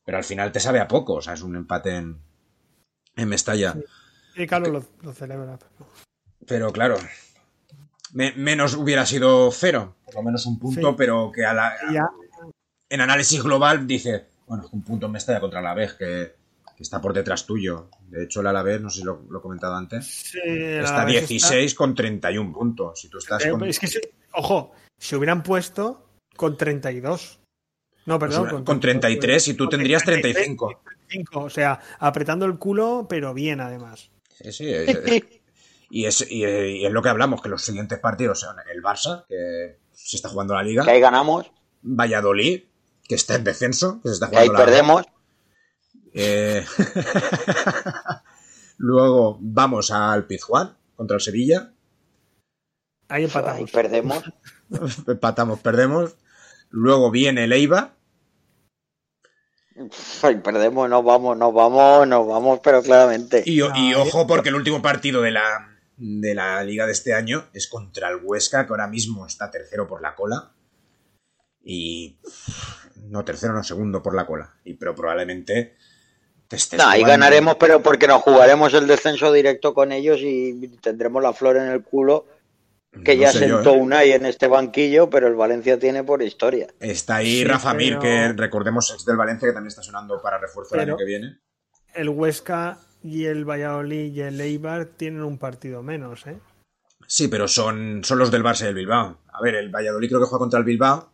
Pero 0.05 0.19
al 0.19 0.25
final 0.25 0.53
te 0.53 0.61
sabe 0.61 0.81
a 0.81 0.89
poco, 0.89 1.15
o 1.15 1.23
sea, 1.23 1.33
es 1.33 1.41
un 1.43 1.57
empate 1.57 1.97
en, 1.97 2.19
en 3.17 3.29
Mestalla. 3.29 3.75
Y 4.37 4.47
Carlos 4.47 4.71
lo, 4.71 4.85
lo, 5.03 5.13
celebra. 5.15 5.59
Pero 6.47 6.71
claro, 6.73 6.97
me, 8.13 8.33
menos 8.33 8.75
hubiera 8.75 9.07
sido 9.07 9.51
cero, 9.51 9.97
por 10.05 10.17
lo 10.17 10.23
menos 10.23 10.45
un 10.45 10.59
punto, 10.59 10.91
sí. 10.91 10.95
pero 10.99 11.33
que 11.33 11.47
a 11.47 11.55
la, 11.55 11.73
en 12.91 13.01
análisis 13.01 13.43
global 13.43 13.87
dice, 13.87 14.27
bueno, 14.47 14.69
un 14.73 14.83
punto 14.83 15.07
en 15.07 15.13
Mestalla 15.13 15.41
contra 15.41 15.63
la 15.63 15.73
vez 15.73 15.95
que, 15.95 16.35
que 16.77 16.83
está 16.83 17.01
por 17.01 17.15
detrás 17.15 17.47
tuyo. 17.47 17.89
De 18.09 18.25
hecho, 18.25 18.41
el 18.41 18.47
Alavés, 18.49 18.83
no 18.83 18.91
sé 18.91 18.99
si 19.01 19.05
lo, 19.07 19.23
lo 19.31 19.39
he 19.39 19.43
comentado 19.43 19.75
antes, 19.75 20.07
Sí, 20.07 20.39
está 20.45 20.97
Alavés 20.97 21.29
16 21.29 21.75
con 21.75 21.95
31 21.95 22.53
puntos. 22.53 23.01
Si 23.01 23.09
tú 23.09 23.17
estás 23.19 23.43
Eh, 23.47 23.51
con, 23.51 23.65
Es 23.65 23.79
que, 23.79 23.87
si- 23.87 24.01
ojo, 24.33 24.73
se 24.99 25.17
hubieran 25.17 25.43
puesto 25.43 26.11
con 26.37 26.59
32. 26.59 27.41
No, 28.07 28.19
pues, 28.19 28.31
perdón. 28.35 28.55
una- 28.57 28.65
con 28.65 28.81
33 28.81 29.49
y 29.49 29.55
tú 29.55 29.65
con 29.65 29.71
tendrías 29.71 30.03
33, 30.05 30.35
35. 30.45 30.81
35, 31.09 31.41
O 31.41 31.51
sea, 31.51 31.81
apretando 31.99 32.45
el 32.47 32.59
culo, 32.59 33.07
pero 33.09 33.33
bien 33.35 33.61
además. 33.61 34.11
Sí, 34.41 34.53
sí, 34.53 34.69
es- 34.69 34.89
es- 34.89 35.23
y, 35.91 36.07
es, 36.07 36.27
y, 36.31 36.45
y 36.45 36.85
es 36.87 36.93
lo 36.93 37.03
que 37.03 37.09
hablamos, 37.09 37.41
que 37.41 37.49
los 37.49 37.63
siguientes 37.63 37.99
partidos 38.01 38.41
son 38.41 38.57
el 38.73 38.83
Barça, 38.83 39.25
que 39.29 39.79
se 39.93 40.17
está 40.17 40.29
jugando 40.29 40.55
la 40.55 40.63
Liga, 40.63 40.85
Que 40.85 40.91
ahí 40.91 41.01
ganamos, 41.01 41.51
Valladolid, 41.83 42.65
que 43.07 43.15
está 43.15 43.37
en 43.37 43.45
descenso, 43.45 44.01
que 44.03 44.09
se 44.09 44.15
está 44.15 44.29
que 44.31 44.39
ahí 44.39 44.49
jugando 44.49 44.59
la 44.59 44.65
perdemos. 44.73 45.05
Eh, 46.15 46.65
Luego 48.79 49.39
vamos 49.41 49.91
al 49.91 50.27
Pizjuán 50.27 50.77
contra 50.97 51.17
el 51.17 51.21
Sevilla. 51.21 51.73
Ahí 53.09 53.23
Ahí 53.23 53.25
empatamos. 53.25 53.71
perdemos. 53.71 54.25
Empatamos, 55.07 55.61
perdemos. 55.61 56.17
Luego 56.71 57.11
viene 57.11 57.45
el 57.45 57.53
Eibar. 57.53 57.94
Perdemos, 60.43 60.89
nos 60.89 61.05
vamos, 61.05 61.37
nos 61.37 61.53
vamos, 61.53 62.07
nos 62.07 62.27
vamos, 62.27 62.61
pero 62.63 62.83
claramente. 62.83 63.43
Y, 63.45 63.61
ojo, 63.61 64.27
porque 64.27 64.51
el 64.51 64.55
último 64.55 64.81
partido 64.81 65.21
de 65.21 65.33
la, 65.33 65.77
de 65.97 66.35
la 66.35 66.63
liga 66.63 66.87
de 66.87 66.93
este 66.93 67.13
año 67.13 67.47
es 67.53 67.67
contra 67.67 68.09
el 68.09 68.21
Huesca, 68.23 68.67
que 68.67 68.73
ahora 68.73 68.87
mismo 68.87 69.27
está 69.27 69.51
tercero 69.51 69.87
por 69.87 70.01
la 70.01 70.15
cola. 70.15 70.53
Y. 71.65 72.19
No, 73.09 73.25
tercero, 73.25 73.53
no, 73.53 73.65
segundo 73.65 74.03
por 74.03 74.15
la 74.15 74.27
cola. 74.27 74.55
Y, 74.65 74.75
pero 74.75 74.95
probablemente. 74.95 75.77
te 76.47 76.57
estés 76.57 76.81
ganaremos, 77.05 77.57
pero 77.57 77.83
porque 77.83 78.07
nos 78.07 78.23
jugaremos 78.23 78.73
el 78.75 78.87
descenso 78.87 79.33
directo 79.33 79.75
con 79.75 79.91
ellos 79.91 80.21
y 80.21 80.69
tendremos 80.81 81.23
la 81.23 81.33
flor 81.33 81.57
en 81.57 81.65
el 81.65 81.83
culo 81.83 82.27
que 83.03 83.17
No 83.17 83.23
ya 83.23 83.33
sé 83.33 83.49
yo, 83.49 83.57
sentó 83.57 83.75
¿eh? 83.75 83.79
Unai 83.81 84.13
en 84.13 84.27
este 84.27 84.47
banquillo, 84.47 85.11
pero 85.11 85.27
el 85.27 85.35
Valencia 85.35 85.79
tiene 85.79 86.05
por 86.05 86.23
historia. 86.23 86.69
Está 86.81 87.17
ahí 87.17 87.39
Sí, 87.39 87.45
Rafa 87.45 87.75
Mir, 87.75 87.99
pero- 87.99 88.01
que 88.01 88.33
recordemos 88.35 88.91
es 88.91 89.05
del 89.05 89.17
Valencia, 89.17 89.49
que 89.49 89.53
también 89.55 89.69
está 89.69 89.83
sonando 89.83 90.21
para 90.23 90.39
refuerzo 90.39 90.75
el 90.75 90.81
año 90.83 90.97
que 90.97 91.05
viene. 91.05 91.39
El 91.95 92.09
Huesca 92.11 92.79
y 93.03 93.25
el 93.27 93.45
Valladolid 93.45 94.13
y 94.13 94.21
el 94.21 94.41
Eibar 94.41 94.87
tienen 94.87 95.23
un 95.23 95.39
partido 95.39 95.83
menos, 95.83 96.27
¿eh? 96.27 96.39
Sí, 97.07 97.29
pero 97.29 97.49
son, 97.49 98.03
son 98.05 98.19
los 98.19 98.31
del 98.31 98.43
Barça 98.43 98.65
y 98.65 98.69
el 98.69 98.75
Bilbao. 98.75 99.19
A 99.33 99.43
ver, 99.43 99.57
el 99.57 99.69
Valladolid 99.71 100.09
creo 100.09 100.21
que 100.21 100.27
juega 100.27 100.39
contra 100.41 100.59
el 100.59 100.65
Bilbao. 100.65 101.13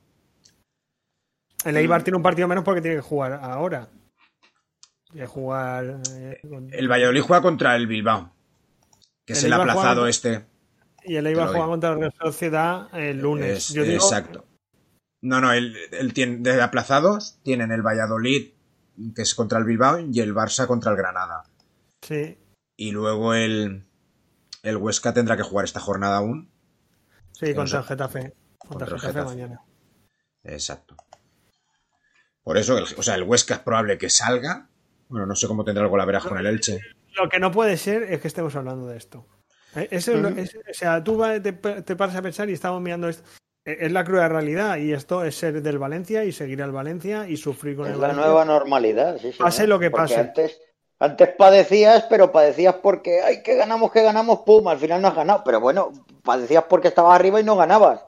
El 1.64 1.77
Eibar 1.77 2.03
tiene 2.03 2.16
un 2.16 2.23
partido 2.23 2.49
menos 2.49 2.64
porque 2.64 2.81
tiene 2.81 2.97
que 2.97 3.03
jugar 3.03 3.33
ahora. 3.43 3.88
Tiene 5.11 5.27
que 5.27 5.33
jugar. 5.33 6.01
eh, 6.14 6.40
con- 6.49 6.73
El 6.73 6.88
Valladolid 6.88 7.21
juega 7.23 7.43
contra 7.43 7.77
el 7.77 7.87
Bilbao. 7.87 8.33
Que 9.27 9.33
El 9.35 9.38
es 9.38 9.45
el 9.45 9.53
Eibar 9.53 9.69
aplazado 9.69 9.95
juega- 10.03 10.11
este. 10.11 10.47
Y 11.05 11.17
Eibar 11.17 11.33
lo 11.35 11.43
juega 11.53 11.53
digo. 11.59 11.69
contra 11.71 11.91
la 11.91 11.97
Real 11.97 12.15
Sociedad 12.21 12.89
el 12.99 13.19
lunes. 13.21 13.59
Es- 13.59 13.69
Yo 13.75 13.83
digo, 13.85 13.95
Exacto. 14.05 14.47
No, 15.23 15.41
no, 15.41 15.53
el 15.53 16.13
tiene, 16.15 16.39
de 16.39 16.63
aplazados 16.63 17.39
tienen 17.43 17.71
el 17.73 17.83
Valladolid, 17.83 18.53
que 19.15 19.23
es 19.23 19.35
contra 19.35 19.59
el 19.59 19.65
Bilbao, 19.65 19.99
y 20.01 20.21
el 20.21 20.35
Barça 20.35 20.67
contra 20.67 20.91
el 20.93 20.97
Granada. 20.97 21.43
Sí, 22.01 22.39
Y 22.77 22.93
luego 22.93 23.35
el, 23.35 23.87
el 24.63 24.77
Huesca 24.79 25.13
tendrá 25.13 25.37
que 25.37 25.43
jugar 25.43 25.65
esta 25.67 25.81
jornada 25.81 26.17
aún. 26.17 26.51
sí, 27.33 27.55
contra 27.55 27.81
el 27.81 27.85
Getafe. 27.85 28.35
Contra, 28.57 28.87
Contra 28.87 28.87
el 28.89 28.95
el 28.95 29.01
Getafe, 29.01 29.19
Getafe. 29.19 29.37
mañana. 29.37 29.61
Exacto. 30.45 30.97
Por 32.43 32.57
eso, 32.57 32.79
el, 32.79 32.85
o 32.97 33.03
sea, 33.03 33.15
el 33.17 33.23
Huesca 33.25 33.55
es 33.55 33.61
probable 33.61 33.99
que 33.99 34.09
salga. 34.09 34.71
Bueno, 35.09 35.27
no 35.27 35.35
sé 35.35 35.47
cómo 35.47 35.65
tendrá 35.65 35.85
el 35.85 35.91
golaveras 35.91 36.25
con 36.25 36.39
el 36.39 36.47
Elche. 36.47 36.81
Lo 37.17 37.29
que 37.29 37.39
no 37.41 37.51
puede 37.51 37.77
ser 37.77 38.05
es 38.05 38.21
que 38.23 38.29
estemos 38.29 38.57
hablando 38.57 38.87
de 38.87 38.97
esto. 38.97 39.27
Eh, 39.76 39.88
Eso 39.90 40.12
es 40.12 40.18
lo- 40.20 40.28
es- 40.28 40.54
o 40.56 40.72
sea, 40.74 41.02
tú 41.02 41.22
te, 41.42 41.52
te 41.52 41.96
paras 41.96 42.16
a 42.16 42.22
pensar 42.22 42.48
y 42.50 42.54
estamos 42.54 42.80
mirando 42.80 43.09
esto. 43.09 43.22
Eh, 43.64 43.76
Es 43.80 43.92
la 43.92 44.04
cruda 44.04 44.28
realidad 44.28 44.78
y 44.78 44.92
esto 44.92 45.22
es 45.24 45.35
ser 45.37 45.62
del 45.62 45.78
Valencia 45.78 46.24
y 46.24 46.33
seguir 46.33 46.62
al 46.62 46.72
Valencia 46.72 47.28
y 47.28 47.37
sufrir 47.37 47.76
con 47.76 47.87
Es 47.87 47.92
el 47.92 48.00
la 48.00 48.09
Valencia. 48.09 48.26
nueva 48.26 48.44
normalidad. 48.44 49.18
Sí, 49.18 49.33
Pase 49.38 49.66
lo 49.66 49.78
que 49.78 49.90
Porque 49.90 50.02
pase. 50.14 50.20
Antes, 50.20 50.61
antes 50.98 51.28
padecías, 51.37 52.06
pero 52.09 52.33
padecías 52.33 52.76
porque, 52.76 53.20
ay, 53.20 53.42
que 53.42 53.54
ganamos, 53.56 53.92
que 53.92 54.02
ganamos, 54.02 54.40
pum, 54.40 54.66
al 54.68 54.78
final 54.78 55.00
no 55.02 55.09
has 55.09 55.14
ganado. 55.14 55.42
Pero 55.44 55.61
bueno, 55.61 55.92
padecías 56.24 56.64
porque 56.64 56.88
estabas 56.88 57.14
arriba 57.14 57.40
y 57.40 57.44
no 57.44 57.56
ganabas. 57.56 58.04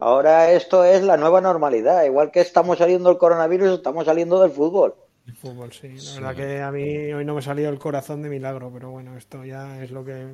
Ahora 0.00 0.50
esto 0.50 0.84
es 0.84 1.02
la 1.02 1.16
nueva 1.16 1.40
normalidad. 1.40 2.02
Igual 2.04 2.30
que 2.32 2.40
estamos 2.40 2.78
saliendo 2.78 3.08
del 3.08 3.18
coronavirus, 3.18 3.74
estamos 3.74 4.04
saliendo 4.04 4.40
del 4.42 4.50
fútbol. 4.50 4.94
El 5.26 5.36
fútbol, 5.36 5.72
sí. 5.72 5.94
La 6.20 6.28
verdad 6.32 6.36
que 6.36 6.60
a 6.62 6.72
mí 6.72 7.12
hoy 7.12 7.24
no 7.24 7.34
me 7.34 7.38
ha 7.38 7.42
salido 7.42 7.70
el 7.70 7.78
corazón 7.78 8.22
de 8.22 8.28
milagro, 8.28 8.70
pero 8.72 8.90
bueno, 8.90 9.16
esto 9.16 9.44
ya 9.44 9.80
es 9.82 9.90
lo 9.92 10.04
que. 10.04 10.26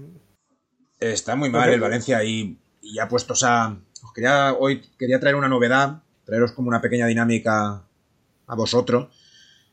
Está 1.00 1.36
muy 1.36 1.50
mal 1.50 1.70
el 1.70 1.80
Valencia 1.80 2.24
y, 2.24 2.58
y 2.82 2.94
ya 2.94 3.08
puestos 3.08 3.42
a. 3.44 3.76
Os 4.02 4.12
quería, 4.12 4.54
hoy 4.54 4.82
quería 4.98 5.20
traer 5.20 5.36
una 5.36 5.48
novedad, 5.48 6.02
traeros 6.24 6.52
como 6.52 6.68
una 6.68 6.80
pequeña 6.80 7.06
dinámica 7.06 7.84
a 8.46 8.54
vosotros 8.54 9.08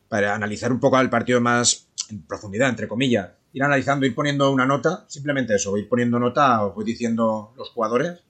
para 0.07 0.35
analizar 0.35 0.71
un 0.71 0.79
poco 0.79 0.99
el 0.99 1.09
partido 1.09 1.41
más 1.41 1.87
en 2.09 2.21
profundidad, 2.23 2.69
entre 2.69 2.87
comillas. 2.87 3.31
Ir 3.53 3.63
analizando, 3.63 4.05
ir 4.05 4.13
poniendo 4.13 4.51
una 4.51 4.65
nota, 4.65 5.05
simplemente 5.07 5.55
eso, 5.55 5.77
ir 5.77 5.87
poniendo 5.87 6.19
nota, 6.19 6.63
os 6.63 6.75
voy 6.75 6.85
diciendo 6.85 7.53
los 7.57 7.69
jugadores, 7.69 8.21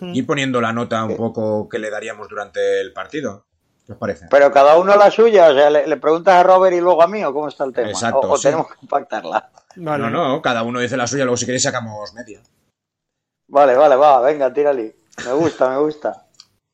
ir 0.00 0.26
poniendo 0.26 0.60
la 0.60 0.72
nota 0.72 1.04
un 1.04 1.16
poco 1.16 1.68
que 1.68 1.78
le 1.78 1.90
daríamos 1.90 2.28
durante 2.28 2.80
el 2.80 2.92
partido. 2.92 3.45
¿Qué 3.86 3.92
os 3.92 3.98
parece? 3.98 4.26
Pero 4.30 4.50
cada 4.50 4.76
uno 4.76 4.96
la 4.96 5.10
suya. 5.10 5.48
O 5.50 5.54
sea, 5.54 5.70
le, 5.70 5.86
le 5.86 5.96
preguntas 5.96 6.34
a 6.34 6.42
Robert 6.42 6.74
y 6.76 6.80
luego 6.80 7.02
a 7.02 7.06
mí, 7.06 7.22
o 7.24 7.32
cómo 7.32 7.48
está 7.48 7.64
el 7.64 7.72
tema. 7.72 7.88
Exacto, 7.88 8.20
o 8.20 8.32
o 8.32 8.36
sí. 8.36 8.44
tenemos 8.44 8.66
que 8.68 8.86
pactarla. 8.86 9.50
Vale. 9.76 10.02
No, 10.04 10.10
no, 10.10 10.42
cada 10.42 10.62
uno 10.62 10.80
dice 10.80 10.96
la 10.96 11.06
suya, 11.06 11.24
luego 11.24 11.36
si 11.36 11.46
queréis 11.46 11.62
sacamos 11.62 12.12
media. 12.14 12.40
Vale, 13.48 13.76
vale, 13.76 13.96
va, 13.96 14.20
venga, 14.20 14.52
tírale. 14.52 14.96
Me 15.24 15.32
gusta, 15.32 15.68
me 15.70 15.78
gusta. 15.78 16.26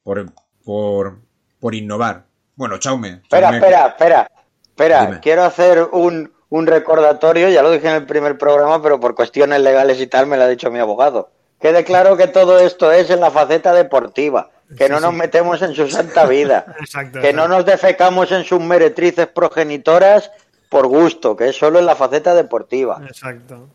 Por, 0.02 0.26
por, 0.64 1.18
por 1.60 1.74
innovar. 1.74 2.24
Bueno, 2.56 2.78
Chaume. 2.78 3.20
Espera, 3.22 3.50
Chaume- 3.50 3.56
espera, 3.56 3.86
espera. 3.88 4.30
Espera, 4.68 5.06
Dime. 5.06 5.20
quiero 5.20 5.44
hacer 5.44 5.82
un, 5.92 6.32
un 6.48 6.66
recordatorio, 6.66 7.50
ya 7.50 7.62
lo 7.62 7.70
dije 7.70 7.88
en 7.88 7.96
el 7.96 8.06
primer 8.06 8.38
programa, 8.38 8.82
pero 8.82 8.98
por 8.98 9.14
cuestiones 9.14 9.60
legales 9.60 10.00
y 10.00 10.06
tal 10.06 10.26
me 10.26 10.38
lo 10.38 10.44
ha 10.44 10.48
dicho 10.48 10.70
mi 10.70 10.78
abogado. 10.78 11.30
Quede 11.60 11.84
claro 11.84 12.16
que 12.16 12.26
todo 12.26 12.58
esto 12.58 12.90
es 12.90 13.10
en 13.10 13.20
la 13.20 13.30
faceta 13.30 13.74
deportiva, 13.74 14.50
que 14.76 14.88
no 14.88 15.00
nos 15.00 15.12
metemos 15.14 15.60
en 15.62 15.74
su 15.74 15.88
santa 15.88 16.26
vida, 16.26 16.74
Exacto. 16.80 17.20
que 17.20 17.32
no 17.32 17.48
nos 17.48 17.64
defecamos 17.66 18.30
en 18.32 18.44
sus 18.44 18.60
meretrices 18.60 19.26
progenitoras, 19.28 20.30
por 20.68 20.86
gusto, 20.86 21.36
que 21.36 21.48
es 21.50 21.56
solo 21.56 21.78
en 21.78 21.86
la 21.86 21.94
faceta 21.96 22.34
deportiva. 22.34 23.00
Exacto. 23.06 23.68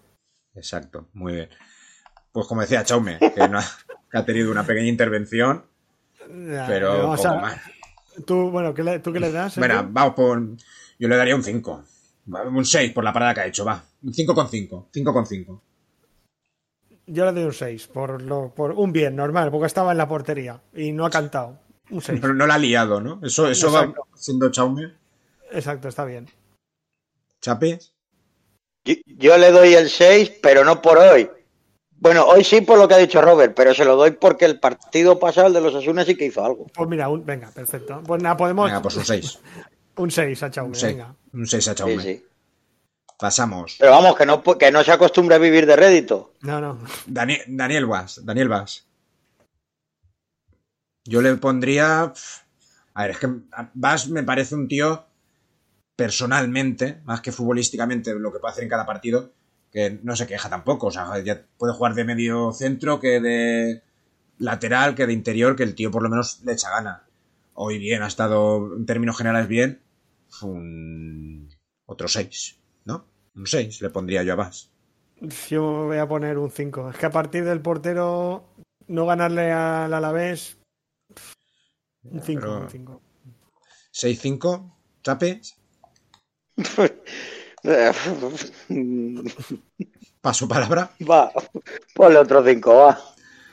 Exacto, 0.56 1.08
muy 1.14 1.34
bien. 1.34 1.50
Pues 2.32 2.48
como 2.48 2.62
decía 2.62 2.84
Chaume, 2.84 3.20
que, 3.20 3.48
no 3.48 3.60
ha, 3.60 3.64
que 4.12 4.18
ha 4.18 4.26
tenido 4.26 4.52
una 4.52 4.64
pequeña 4.66 4.88
intervención, 4.88 5.66
Ya, 6.30 6.66
pero 6.68 6.98
vamos 7.04 7.22
poco 7.22 7.30
a- 7.36 7.42
más. 7.42 7.58
Tú, 8.26 8.50
bueno, 8.50 8.74
¿qué 8.74 8.84
le- 8.84 9.00
¿tú 9.00 9.14
qué 9.14 9.20
le 9.20 9.32
das? 9.32 9.58
Mira, 9.58 9.86
vamos 9.88 10.16
por. 10.16 10.42
Yo 11.00 11.08
le 11.08 11.16
daría 11.16 11.36
un 11.36 11.44
5. 11.44 11.84
Un 12.28 12.66
6 12.66 12.92
por 12.92 13.04
la 13.04 13.14
parada 13.14 13.34
que 13.36 13.42
ha 13.42 13.46
hecho, 13.46 13.64
va. 13.64 13.84
Un 14.04 14.12
5,5. 14.12 14.88
5,5. 14.92 15.62
Yo 17.08 17.26
le 17.26 17.32
doy 17.32 17.44
un 17.46 17.54
6, 17.54 17.88
por, 17.88 18.22
lo, 18.22 18.54
por 18.54 18.72
un 18.74 18.92
bien, 18.92 19.16
normal, 19.16 19.50
porque 19.50 19.68
estaba 19.68 19.92
en 19.94 19.98
la 19.98 20.08
portería 20.08 20.62
y 20.76 20.92
no 20.92 21.06
ha 21.06 21.10
cantado. 21.10 21.58
Un 21.90 22.02
6. 22.02 22.20
Pero 22.22 22.34
no 22.34 22.46
la 22.46 22.56
ha 22.56 22.60
liado, 22.60 23.00
¿no? 23.00 23.20
Eso, 23.24 23.48
eso 23.50 23.72
va 23.72 23.94
siendo 24.14 24.52
Chaume. 24.52 24.94
Exacto, 25.52 25.88
está 25.88 26.04
bien. 26.04 26.28
Chapis. 27.42 27.94
Yo, 28.84 28.96
yo 29.06 29.38
le 29.38 29.52
doy 29.52 29.74
el 29.74 29.90
6, 29.90 30.40
pero 30.42 30.66
no 30.66 30.82
por 30.82 30.98
hoy. 30.98 31.30
Bueno, 32.00 32.26
hoy 32.26 32.44
sí 32.44 32.62
por 32.62 32.78
lo 32.78 32.88
que 32.88 32.94
ha 32.94 32.98
dicho 33.00 33.22
Robert, 33.22 33.54
pero 33.56 33.74
se 33.74 33.86
lo 33.86 33.96
doy 33.96 34.12
porque 34.12 34.46
el 34.46 34.60
partido 34.60 35.18
pasado, 35.18 35.48
el 35.48 35.54
de 35.54 35.62
los 35.62 35.74
Asunas, 35.74 36.06
sí 36.06 36.16
que 36.16 36.26
hizo 36.26 36.44
algo. 36.46 36.68
Pues 36.74 36.88
mira, 36.90 37.10
un, 37.10 37.26
venga, 37.26 37.50
perfecto. 37.52 38.04
Pues 38.06 38.22
nada, 38.22 38.38
podemos. 38.38 38.66
Venga, 38.66 38.82
pues 38.82 38.96
un 38.98 39.06
6. 39.06 39.40
Un 39.98 40.12
6 40.12 40.44
a 40.44 40.52
Chaume, 40.52 40.70
Un 40.70 40.76
6. 40.76 40.94
venga. 40.96 41.16
Un 41.34 41.48
6 41.48 41.68
a 41.70 41.72
Sí, 41.72 41.76
Chaume. 41.78 42.04
sí. 42.04 42.24
Pasamos. 43.18 43.78
Pero 43.80 43.92
vamos, 43.92 44.16
que 44.16 44.26
no, 44.26 44.44
que 44.44 44.72
no 44.72 44.84
se 44.84 44.92
acostumbre 44.92 45.36
a 45.36 45.40
vivir 45.40 45.66
de 45.66 45.76
rédito. 45.76 46.36
No, 46.42 46.62
no. 46.62 46.80
Daniel, 47.08 47.42
Daniel 47.48 47.86
Vas. 47.88 48.24
Daniel 48.24 48.50
Vas. 48.50 48.86
Yo 51.06 51.22
le 51.22 51.36
pondría. 51.36 52.14
A 52.94 53.02
ver, 53.02 53.12
es 53.12 53.18
que 53.18 53.30
Vas 53.74 54.10
me 54.10 54.24
parece 54.24 54.56
un 54.56 54.68
tío 54.68 55.06
personalmente, 55.96 57.02
más 57.06 57.22
que 57.22 57.32
futbolísticamente, 57.32 58.14
lo 58.14 58.32
que 58.32 58.40
puede 58.40 58.52
hacer 58.52 58.64
en 58.66 58.70
cada 58.70 58.86
partido, 58.86 59.32
que 59.72 60.00
no 60.04 60.16
se 60.16 60.28
queja 60.28 60.50
tampoco. 60.50 60.88
O 60.88 60.92
sea, 60.92 61.18
ya 61.20 61.42
puede 61.58 61.74
jugar 61.74 61.96
de 61.96 62.04
medio 62.04 62.54
centro 62.54 63.00
que 63.00 63.20
de 63.20 63.82
lateral, 64.38 64.94
que 64.94 65.08
de 65.08 65.14
interior, 65.14 65.56
que 65.56 65.64
el 65.64 65.74
tío 65.74 65.90
por 65.90 66.04
lo 66.04 66.10
menos 66.10 66.42
le 66.44 66.54
echa 66.54 66.70
gana. 66.70 67.04
Hoy 67.56 67.80
bien, 67.80 68.04
ha 68.04 68.08
estado 68.08 68.76
en 68.76 68.86
términos 68.86 69.18
generales 69.18 69.48
bien. 69.48 69.82
Un... 70.44 71.50
Otro 71.88 72.08
6, 72.08 72.60
¿no? 72.88 73.06
Un 73.36 73.46
6 73.46 73.82
le 73.82 73.90
pondría 73.92 74.24
yo 74.24 74.34
a 74.34 74.38
Vas. 74.38 74.72
Yo 75.50 75.86
voy 75.86 75.98
a 75.98 76.08
poner 76.08 76.38
un 76.38 76.50
5. 76.50 76.90
Es 76.92 76.98
que 76.98 77.06
a 77.06 77.12
partir 77.12 77.44
del 77.46 77.62
portero, 77.62 78.54
no 78.88 79.06
ganarle 79.06 79.52
al 79.52 79.94
Alavés. 79.94 80.58
Un 82.04 82.22
5, 82.22 82.42
pero- 82.42 82.60
un 82.62 82.70
5. 82.70 83.02
6-5, 83.92 84.74
Chapes. 85.04 85.56
Paso 90.22 90.48
palabra. 90.48 90.92
va, 91.10 91.32
ponle 91.94 92.18
otro 92.20 92.44
5, 92.44 92.76
va. 92.76 93.00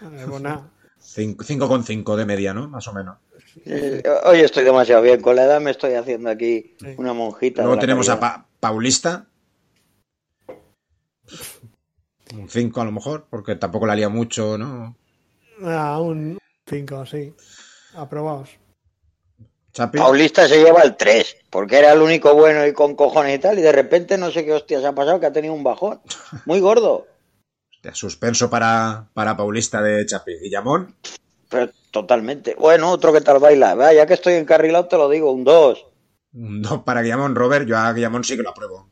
Eh, 0.03 0.27
pues 0.29 0.43
nada. 0.43 0.71
5,5 1.01 2.17
de 2.17 2.27
media, 2.27 2.55
¿no? 2.55 2.69
Más 2.69 2.87
o 2.89 2.93
menos. 2.93 3.19
Eh, 3.65 4.03
Hoy 4.25 4.41
estoy 4.41 4.65
demasiado 4.65 5.03
bien. 5.03 5.21
Con 5.21 5.37
la 5.37 5.45
edad 5.45 5.61
me 5.61 5.71
estoy 5.71 5.95
haciendo 5.95 6.31
aquí 6.31 6.75
Sí. 6.81 6.95
una 6.97 7.13
monjita. 7.13 7.63
Luego 7.63 7.79
tenemos 7.79 8.09
a. 8.09 8.19
Pa- 8.19 8.47
Paulista. 8.65 9.27
Un 12.35 12.49
5 12.49 12.81
a 12.81 12.85
lo 12.87 12.93
mejor, 12.93 13.27
porque 13.29 13.57
tampoco 13.57 13.87
la 13.87 13.95
lía 13.95 14.09
mucho, 14.09 14.57
¿no? 14.57 14.97
Ah, 15.63 16.01
un 16.01 16.39
5, 16.67 17.05
sí. 17.05 17.35
Aprobados. 17.95 18.49
Paulista 19.93 20.49
se 20.49 20.65
lleva 20.65 20.81
el 20.81 20.97
3, 20.97 21.37
porque 21.51 21.77
era 21.77 21.93
el 21.93 22.01
único 22.01 22.33
bueno 22.35 22.67
y 22.67 22.73
con 22.73 22.97
cojones 22.97 23.37
y 23.37 23.39
tal, 23.39 23.59
y 23.59 23.63
de 23.63 23.73
repente 23.73 24.17
no 24.17 24.31
sé 24.31 24.47
qué 24.47 24.55
hostias 24.55 24.83
ha 24.85 24.95
pasado, 24.95 25.21
que 25.21 25.27
ha 25.27 25.33
tenido 25.35 25.53
un 25.53 25.63
bajón. 25.63 26.01
Muy 26.47 26.61
gordo, 26.61 27.07
Hostia, 27.71 27.95
Suspenso 27.95 28.49
para, 28.49 29.11
para 29.13 29.37
Paulista 29.37 29.83
de 29.83 30.07
Chapis. 30.07 30.41
Guillamón. 30.41 30.97
pero 31.51 31.71
totalmente. 31.91 32.55
Bueno, 32.55 32.91
otro 32.91 33.13
que 33.13 33.21
tal 33.21 33.41
baila. 33.41 33.75
Va, 33.75 33.93
ya 33.93 34.07
que 34.07 34.15
estoy 34.15 34.35
encarrilado, 34.35 34.87
te 34.87 34.97
lo 34.97 35.11
digo, 35.11 35.31
un 35.31 35.45
2. 35.45 35.89
Un 36.35 36.63
2 36.63 36.83
para 36.83 37.03
Guillamón. 37.03 37.35
Robert, 37.35 37.67
yo 37.67 37.77
a 37.79 37.93
Guillamón 37.93 38.25
sí 38.25 38.37
que 38.37 38.43
lo 38.43 38.51
apruebo. 38.51 38.91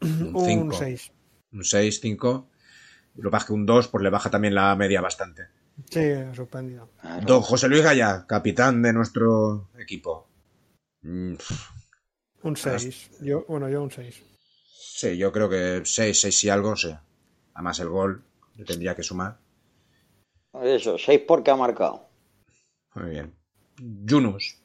Un 0.00 0.34
Un 0.34 0.44
5. 0.44 0.76
6. 0.78 1.12
Un 1.52 1.64
6, 1.64 2.00
5. 2.00 2.48
Lo 3.16 3.22
que 3.22 3.30
pasa 3.30 3.44
es 3.44 3.46
que 3.48 3.52
un 3.52 3.66
2 3.66 3.88
pues 3.88 4.02
le 4.02 4.10
baja 4.10 4.30
también 4.30 4.54
la 4.54 4.74
media 4.74 5.00
bastante. 5.00 5.48
Sí, 5.90 6.00
suspendido. 6.34 6.90
Don 7.24 7.40
José 7.40 7.68
Luis 7.68 7.82
Gaya, 7.82 8.26
capitán 8.26 8.82
de 8.82 8.92
nuestro 8.92 9.70
equipo. 9.78 10.28
Mm, 11.02 11.34
Un 12.42 12.56
6. 12.56 13.10
Yo, 13.20 13.44
bueno, 13.48 13.68
yo 13.68 13.82
un 13.82 13.90
6. 13.90 14.22
Sí, 14.74 15.16
yo 15.16 15.32
creo 15.32 15.48
que 15.48 15.82
6, 15.84 16.20
6 16.20 16.44
y 16.44 16.48
algo, 16.50 16.76
sí. 16.76 16.94
Además 17.54 17.78
el 17.80 17.88
gol 17.88 18.22
le 18.56 18.64
tendría 18.64 18.94
que 18.94 19.02
sumar. 19.02 19.38
Eso, 20.62 20.98
6 20.98 21.22
porque 21.26 21.50
ha 21.50 21.56
marcado. 21.56 22.08
Muy 22.94 23.10
bien. 23.10 23.34
Yunus. 23.78 24.58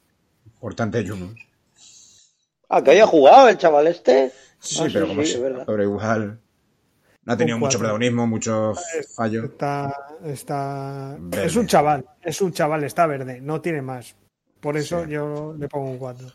Importante 0.46 1.04
Yunus. 1.04 1.47
Ah, 2.70 2.84
que 2.84 2.92
haya 2.92 3.08
jugado 3.08 3.50
el 3.50 3.58
chaval 3.58 3.88
este. 3.88 4.32
Sí, 4.60 4.80
Ah, 4.82 4.88
pero 4.92 5.08
como 5.08 5.24
sí, 5.24 5.34
es 5.34 5.42
verdad. 5.42 5.64
pero 5.66 5.84
igual 5.84 6.40
no 7.24 7.34
ha 7.34 7.38
tenido 7.38 7.58
mucho 7.58 7.66
cuatro. 7.78 7.80
protagonismo, 7.80 8.28
muchos 8.28 8.80
fallos. 9.16 9.46
Está, 9.46 9.94
está... 10.26 11.16
Verde. 11.20 11.46
Es 11.46 11.56
un 11.56 11.68
chaval, 11.68 12.06
es 12.22 12.42
un 12.42 12.52
chaval, 12.54 12.84
está 12.84 13.06
verde, 13.06 13.40
no 13.42 13.62
tiene 13.62 13.82
más. 13.82 14.16
Por 14.60 14.78
eso 14.78 15.04
Sí. 15.06 15.12
yo 15.12 15.54
le 15.58 15.68
pongo 15.68 15.92
un 15.92 15.98
4. 15.98 16.28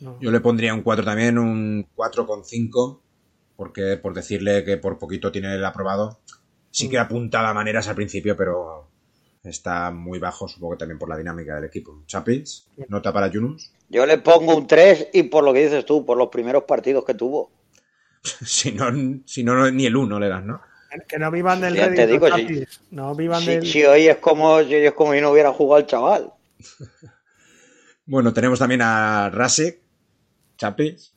No. 0.00 0.18
Yo 0.20 0.30
le 0.30 0.40
pondría 0.40 0.72
un 0.72 0.82
4 0.82 1.04
también, 1.04 1.36
un 1.38 1.86
4,5, 1.94 3.00
porque 3.56 3.96
por 3.98 4.14
decirle 4.14 4.64
que 4.64 4.78
por 4.78 4.98
poquito 4.98 5.30
tiene 5.30 5.54
el 5.54 5.64
aprobado. 5.64 6.20
Sí 6.70 6.86
Mm. 6.86 6.90
que 6.90 6.98
apuntaba 6.98 7.52
maneras 7.52 7.88
al 7.88 7.96
principio, 7.96 8.36
pero 8.36 8.88
está 9.42 9.90
muy 9.90 10.18
bajo, 10.18 10.48
supongo 10.48 10.72
que 10.74 10.78
también 10.78 10.98
por 10.98 11.08
la 11.08 11.16
dinámica 11.18 11.56
del 11.56 11.64
equipo. 11.64 12.02
Chapis, 12.06 12.68
nota 12.88 13.12
para 13.12 13.26
Yunus. 13.26 13.72
Yo 13.90 14.06
le 14.06 14.18
pongo 14.18 14.56
un 14.56 14.66
3 14.66 15.08
y 15.12 15.24
por 15.24 15.44
lo 15.44 15.52
que 15.52 15.64
dices 15.64 15.84
tú, 15.84 16.06
por 16.06 16.16
los 16.16 16.28
primeros 16.28 16.64
partidos 16.64 17.04
que 17.04 17.14
tuvo. 17.14 17.50
si 18.22 18.72
no, 18.72 18.86
si 19.26 19.44
no 19.44 19.70
ni 19.70 19.84
el 19.84 19.96
1 19.96 20.18
le 20.18 20.28
das, 20.28 20.44
¿no? 20.44 20.62
Que 21.06 21.18
no 21.18 21.30
vivan 21.30 21.60
del 21.60 21.74
Ya 21.74 21.92
te 21.92 22.06
digo. 22.06 22.28
Chapis. 22.28 22.80
No 22.90 23.14
vivan 23.14 23.42
Si, 23.42 23.46
del... 23.46 23.66
si 23.66 23.84
hoy 23.84 24.08
es 24.08 24.16
como 24.16 24.60
si 24.62 24.74
hoy 24.74 24.86
es 24.86 24.92
como 24.92 25.12
si 25.12 25.20
no 25.20 25.30
hubiera 25.30 25.52
jugado 25.52 25.80
el 25.80 25.86
chaval. 25.86 26.32
Bueno, 28.06 28.32
tenemos 28.32 28.58
también 28.58 28.82
a 28.82 29.30
Rasik, 29.30 29.78
Chapis. 30.56 31.14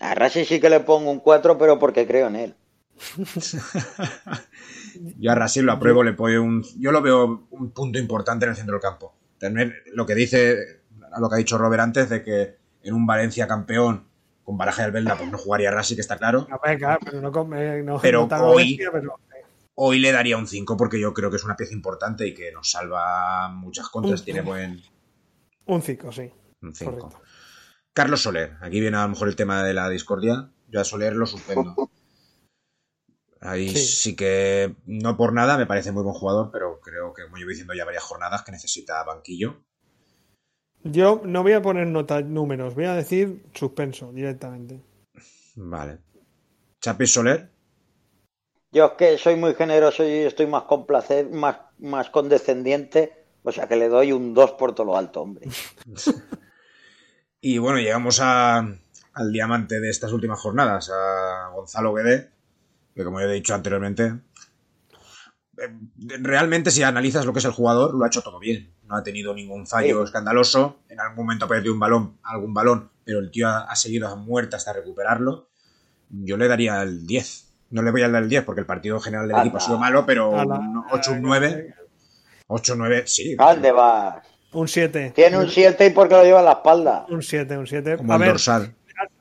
A 0.00 0.14
Rasi 0.14 0.44
sí 0.44 0.60
que 0.60 0.70
le 0.70 0.78
pongo 0.78 1.10
un 1.10 1.18
4, 1.18 1.58
pero 1.58 1.80
porque 1.80 2.06
creo 2.06 2.28
en 2.28 2.36
él. 2.36 2.54
Yo 5.18 5.32
a 5.32 5.34
Rasik 5.34 5.64
lo 5.64 5.72
apruebo, 5.72 6.04
le 6.04 6.12
pongo 6.12 6.40
un. 6.40 6.64
Yo 6.78 6.92
lo 6.92 7.02
veo 7.02 7.48
un 7.50 7.72
punto 7.72 7.98
importante 7.98 8.44
en 8.44 8.50
el 8.50 8.56
centro 8.56 8.74
del 8.74 8.82
campo. 8.82 9.16
Tener 9.38 9.82
lo 9.86 10.06
que 10.06 10.14
dice, 10.14 10.81
a 11.12 11.20
lo 11.20 11.28
que 11.28 11.34
ha 11.34 11.38
dicho 11.38 11.58
Robert 11.58 11.82
antes, 11.82 12.08
de 12.08 12.22
que 12.22 12.56
en 12.82 12.94
un 12.94 13.06
Valencia 13.06 13.46
campeón 13.46 14.08
con 14.44 14.56
Baraja 14.58 14.82
y 14.82 14.84
Albelda, 14.86 15.16
pues 15.16 15.30
no 15.30 15.38
jugaría 15.38 15.70
Rasik, 15.70 15.98
está 16.00 16.16
claro. 16.18 16.46
No, 16.50 16.58
pero 16.62 16.78
no, 17.20 17.56
eh, 17.56 17.82
no- 17.84 18.00
Pero 18.00 18.22
no 18.22 18.28
tan 18.28 18.40
hoy- 18.42 18.70
bestia, 18.76 18.90
pero- 18.92 19.14
Hoy 19.74 20.00
le 20.00 20.12
daría 20.12 20.36
un 20.36 20.46
5 20.46 20.76
porque 20.76 21.00
yo 21.00 21.14
creo 21.14 21.30
que 21.30 21.36
es 21.36 21.44
una 21.44 21.56
pieza 21.56 21.72
importante 21.72 22.26
y 22.26 22.34
que 22.34 22.52
nos 22.52 22.70
salva 22.70 23.48
muchas 23.48 23.88
contras. 23.88 24.20
Un- 24.20 24.24
Tiene 24.26 24.42
buen. 24.42 24.82
Un 25.64 25.80
5, 25.80 26.12
sí. 26.12 26.30
Un 26.60 26.74
5. 26.74 26.98
Correcto. 26.98 27.22
Carlos 27.94 28.22
Soler. 28.22 28.56
Aquí 28.60 28.80
viene 28.80 28.98
a 28.98 29.02
lo 29.04 29.08
mejor 29.08 29.28
el 29.28 29.36
tema 29.36 29.64
de 29.64 29.72
la 29.72 29.88
discordia. 29.88 30.50
Yo 30.68 30.80
a 30.80 30.84
Soler 30.84 31.14
lo 31.16 31.24
suspendo. 31.24 31.74
Ahí 33.40 33.70
sí. 33.70 33.78
Sí. 33.78 34.16
que 34.16 34.76
no 34.86 35.16
por 35.16 35.32
nada 35.32 35.56
me 35.58 35.66
parece 35.66 35.90
muy 35.90 36.02
buen 36.02 36.14
jugador, 36.14 36.50
pero 36.52 36.78
creo 36.80 37.12
que, 37.12 37.24
como 37.24 37.36
llevo 37.38 37.48
diciendo 37.50 37.74
ya 37.74 37.84
varias 37.84 38.04
jornadas, 38.04 38.42
que 38.42 38.52
necesita 38.52 39.02
banquillo. 39.04 39.64
Yo 40.84 41.22
no 41.24 41.42
voy 41.42 41.52
a 41.52 41.62
poner 41.62 41.86
nota, 41.86 42.20
números, 42.20 42.74
voy 42.74 42.84
a 42.84 42.94
decir 42.94 43.44
suspenso 43.54 44.12
directamente. 44.12 44.80
Vale. 45.56 45.98
Chapis 46.80 47.12
Soler. 47.12 47.50
Yo 48.72 48.86
es 48.86 48.92
que 48.92 49.18
soy 49.18 49.36
muy 49.36 49.54
generoso 49.54 50.02
y 50.02 50.10
estoy 50.10 50.46
más 50.46 50.64
complacer, 50.64 51.28
más, 51.30 51.58
más 51.78 52.10
condescendiente, 52.10 53.12
o 53.42 53.52
sea 53.52 53.68
que 53.68 53.76
le 53.76 53.88
doy 53.88 54.12
un 54.12 54.32
2 54.34 54.52
por 54.52 54.74
todo 54.74 54.86
lo 54.86 54.96
alto, 54.96 55.22
hombre. 55.22 55.48
Y 57.44 57.58
bueno, 57.58 57.80
llegamos 57.80 58.20
a, 58.20 58.58
al 58.58 59.32
diamante 59.32 59.80
de 59.80 59.90
estas 59.90 60.12
últimas 60.12 60.38
jornadas, 60.38 60.90
a 60.90 61.48
Gonzalo 61.52 61.92
Guede, 61.92 62.30
que 62.94 63.02
como 63.02 63.18
ya 63.18 63.26
he 63.26 63.32
dicho 63.32 63.52
anteriormente, 63.52 64.20
eh, 65.58 65.68
realmente 66.20 66.70
si 66.70 66.84
analizas 66.84 67.26
lo 67.26 67.32
que 67.32 67.40
es 67.40 67.44
el 67.44 67.50
jugador, 67.50 67.94
lo 67.94 68.04
ha 68.04 68.06
hecho 68.06 68.22
todo 68.22 68.38
bien. 68.38 68.72
No 68.92 68.98
ha 68.98 69.02
tenido 69.02 69.32
ningún 69.32 69.66
fallo 69.66 70.00
Sí. 70.00 70.04
escandaloso. 70.04 70.80
En 70.90 71.00
algún 71.00 71.24
momento 71.24 71.46
ha 71.46 71.48
perdido 71.48 71.72
un 71.72 71.80
balón, 71.80 72.18
algún 72.24 72.52
balón, 72.52 72.90
pero 73.04 73.20
el 73.20 73.30
tío 73.30 73.48
ha, 73.48 73.60
ha 73.64 73.74
seguido 73.74 74.06
a 74.06 74.16
muerte 74.16 74.54
hasta 74.54 74.74
recuperarlo. 74.74 75.48
Yo 76.10 76.36
le 76.36 76.46
daría 76.46 76.82
el 76.82 77.06
10. 77.06 77.54
No 77.70 77.80
le 77.80 77.90
voy 77.90 78.02
a 78.02 78.10
dar 78.10 78.22
el 78.22 78.28
10 78.28 78.44
porque 78.44 78.60
el 78.60 78.66
partido 78.66 79.00
general 79.00 79.26
del 79.28 79.34
Ala. 79.36 79.44
equipo 79.44 79.56
ha 79.56 79.60
sido 79.60 79.78
malo, 79.78 80.04
pero 80.04 80.38
Ala. 80.38 80.58
un 80.58 80.84
8, 80.92 81.12
un 81.12 81.22
9. 81.22 81.74
8, 82.48 82.74
9, 82.76 83.04
sí. 83.06 83.34
¿Dónde 83.34 83.72
vas? 83.72 84.26
Un 84.52 84.68
7. 84.68 85.12
Tiene 85.16 85.38
un 85.38 85.48
7 85.48 85.86
y 85.86 85.90
porque 85.90 86.14
lo 86.14 86.22
lleva 86.24 86.40
en 86.40 86.44
la 86.44 86.52
espalda. 86.52 87.06
Un 87.08 87.22
7, 87.22 87.56
un 87.56 87.66
7. 87.66 87.96
Como 87.96 88.12
A 88.12 88.16
el 88.16 88.20
ver, 88.20 88.28
dorsal. 88.32 88.74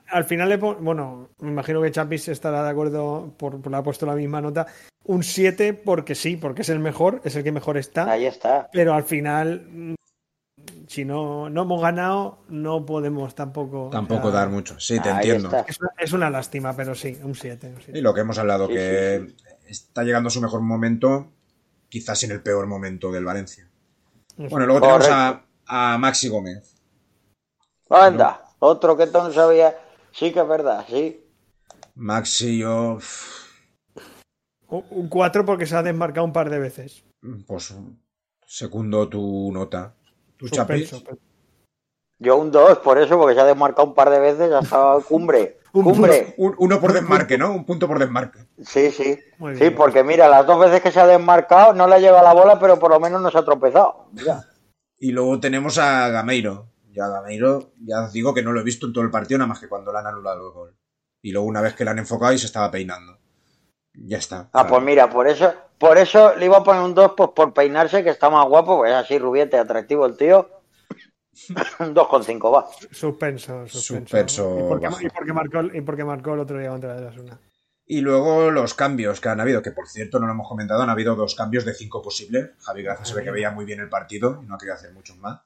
al 0.09 0.25
final 0.25 0.49
le 0.49 0.57
pon- 0.57 0.83
bueno, 0.83 1.29
me 1.39 1.49
imagino 1.51 1.81
que 1.81 1.91
Chapis 1.91 2.27
estará 2.27 2.61
de 2.65 2.71
acuerdo 2.71 3.33
por, 3.37 3.61
por 3.61 3.73
ha 3.73 3.81
puesto 3.81 4.05
la 4.05 4.15
misma 4.15 4.41
nota. 4.41 4.67
Un 5.03 5.23
7 5.23 5.73
porque 5.73 6.15
sí, 6.15 6.37
porque 6.37 6.61
es 6.61 6.69
el 6.69 6.79
mejor, 6.79 7.21
es 7.23 7.35
el 7.35 7.43
que 7.43 7.51
mejor 7.51 7.77
está. 7.77 8.11
Ahí 8.11 8.25
está. 8.25 8.69
Pero 8.71 8.93
al 8.93 9.03
final, 9.03 9.67
mm, 9.69 9.93
si 10.87 11.05
no, 11.05 11.49
no 11.49 11.63
hemos 11.63 11.81
ganado, 11.81 12.43
no 12.49 12.85
podemos 12.85 13.33
tampoco. 13.33 13.89
Tampoco 13.91 14.27
o 14.27 14.31
sea, 14.31 14.41
dar 14.41 14.49
mucho. 14.49 14.79
Sí, 14.79 14.99
te 14.99 15.09
entiendo. 15.09 15.49
Es 15.67 15.79
una, 15.79 15.89
es 15.97 16.13
una 16.13 16.29
lástima, 16.29 16.75
pero 16.75 16.93
sí, 16.93 17.17
un 17.23 17.33
7. 17.35 17.67
un 17.67 17.81
siete. 17.81 17.97
Y 17.97 18.01
lo 18.01 18.13
que 18.13 18.21
hemos 18.21 18.37
hablado, 18.37 18.67
Sí, 18.67 18.73
que 18.73 19.35
está 19.67 20.03
llegando 20.03 20.27
a 20.27 20.31
su 20.31 20.41
mejor 20.41 20.61
momento, 20.61 21.31
quizás 21.89 22.23
en 22.23 22.31
el 22.31 22.41
peor 22.41 22.67
momento 22.67 23.11
del 23.11 23.25
Valencia. 23.25 23.69
Bueno, 24.37 24.65
luego 24.65 24.81
tenemos 24.81 25.07
a, 25.09 25.43
a 25.65 25.97
Maxi 25.97 26.27
Gómez. 26.27 26.75
Anda, 27.89 28.53
otro 28.59 28.95
que 28.95 29.07
no 29.07 29.31
sabías. 29.31 29.75
Sí 30.11 30.31
que 30.31 30.39
es 30.39 30.47
verdad, 30.47 30.85
sí. 30.89 31.25
Maxi, 31.95 32.57
yo, 32.57 32.99
Un 34.71 35.09
4 35.09 35.45
porque 35.45 35.65
se 35.65 35.75
ha 35.75 35.83
desmarcado 35.83 36.25
un 36.25 36.33
par 36.33 36.49
de 36.49 36.59
veces. 36.59 37.03
pues, 37.45 37.73
segundo 38.45 39.07
tu 39.09 39.51
nota. 39.51 39.93
¿Tu 40.37 40.47
chapis? 40.49 41.03
Yo 42.19 42.37
un 42.37 42.51
2, 42.51 42.79
por 42.79 42.97
eso, 42.99 43.17
porque 43.17 43.35
se 43.35 43.41
ha 43.41 43.45
desmarcado 43.45 43.87
un 43.87 43.93
par 43.95 44.09
de 44.09 44.19
veces 44.19 44.51
hasta 44.51 44.97
cumbre. 45.07 45.57
Un 45.73 45.83
Cumbre. 45.85 46.33
Un- 46.37 46.55
uno 46.57 46.81
por 46.81 46.91
desmarque, 46.93 47.37
¿no? 47.37 47.53
Un 47.53 47.65
punto 47.65 47.87
por 47.87 47.97
desmarque. 47.97 48.39
Sí, 48.61 48.91
sí. 48.91 49.17
Muy 49.37 49.53
Sí, 49.55 49.61
bien. 49.61 49.75
porque 49.75 50.03
mira, 50.03 50.27
las 50.27 50.45
dos 50.45 50.59
veces 50.59 50.81
que 50.81 50.91
se 50.91 50.99
ha 50.99 51.07
desmarcado 51.07 51.73
no 51.73 51.87
le 51.87 51.99
lleva 52.01 52.21
la 52.21 52.33
bola, 52.33 52.59
pero 52.59 52.77
por 52.77 52.91
lo 52.91 52.99
menos 52.99 53.21
no 53.21 53.31
se 53.31 53.37
ha 53.37 53.45
tropezado. 53.45 54.07
Mira. 54.11 54.45
Y 54.99 55.11
luego 55.11 55.39
tenemos 55.39 55.77
a 55.77 56.09
Gameiro. 56.09 56.67
Ya 56.91 57.07
Gameiro, 57.07 57.71
ya 57.85 58.01
os 58.03 58.11
digo 58.11 58.33
que 58.33 58.43
no 58.43 58.51
lo 58.51 58.59
he 58.59 58.63
visto 58.65 58.85
en 58.85 58.91
todo 58.93 59.03
el 59.05 59.09
partido, 59.11 59.37
nada 59.37 59.47
más 59.47 59.59
que 59.59 59.69
cuando 59.69 59.93
le 59.93 59.99
han 59.99 60.07
anulado 60.07 60.45
el 60.47 60.53
gol. 60.53 60.75
Y 61.23 61.31
luego 61.31 61.47
una 61.47 61.61
vez 61.61 61.73
que 61.73 61.85
le 61.85 61.91
han 61.91 61.99
enfocado 61.99 62.33
y 62.33 62.37
se 62.37 62.47
estaba 62.47 62.69
peinando. 62.69 63.17
Ya 63.93 64.17
está. 64.17 64.49
Ah, 64.53 64.67
pues 64.67 64.81
mira, 64.83 65.09
por 65.09 65.27
eso, 65.27 65.53
por 65.77 65.97
eso 65.97 66.35
le 66.35 66.45
iba 66.45 66.57
a 66.57 66.63
poner 66.63 66.81
un 66.81 66.93
2 66.93 67.13
pues 67.15 67.29
por 67.35 67.53
peinarse, 67.53 68.03
que 68.03 68.09
está 68.09 68.29
más 68.29 68.47
guapo, 68.47 68.77
pues 68.77 68.91
es 68.91 68.97
así 68.97 69.19
rubiete, 69.19 69.57
atractivo 69.57 70.05
el 70.05 70.17
tío. 70.17 70.49
Un 71.79 71.95
2,5 71.95 72.53
va. 72.53 72.67
Suspenso, 72.91 73.67
suspenso. 73.67 74.05
Suspenso 74.05 74.59
Y 74.59 74.67
porque, 74.67 74.87
y 75.05 75.09
porque 75.09 75.33
marcó, 75.33 75.61
y 75.63 75.81
porque 75.81 76.03
marcó 76.03 76.33
el 76.33 76.41
otro 76.41 76.59
día 76.59 76.69
contra 76.69 76.97
el 76.97 77.05
Osasuna. 77.05 77.39
Y 77.85 78.01
luego 78.01 78.51
los 78.51 78.73
cambios 78.73 79.19
que 79.19 79.29
han 79.29 79.41
habido, 79.41 79.61
que 79.61 79.71
por 79.71 79.87
cierto 79.87 80.19
no 80.19 80.25
lo 80.25 80.33
hemos 80.33 80.47
comentado, 80.47 80.81
han 80.81 80.89
habido 80.89 81.15
dos 81.15 81.35
cambios 81.35 81.65
de 81.65 81.73
cinco 81.73 82.01
posibles. 82.01 82.51
Javi 82.59 82.83
Gracia 82.83 83.05
se 83.05 83.15
ve 83.15 83.23
que 83.23 83.31
veía 83.31 83.51
muy 83.51 83.65
bien 83.65 83.79
el 83.79 83.89
partido 83.89 84.39
y 84.43 84.45
no 84.45 84.55
ha 84.55 84.57
querido 84.57 84.75
hacer 84.75 84.93
muchos 84.93 85.17
más. 85.17 85.41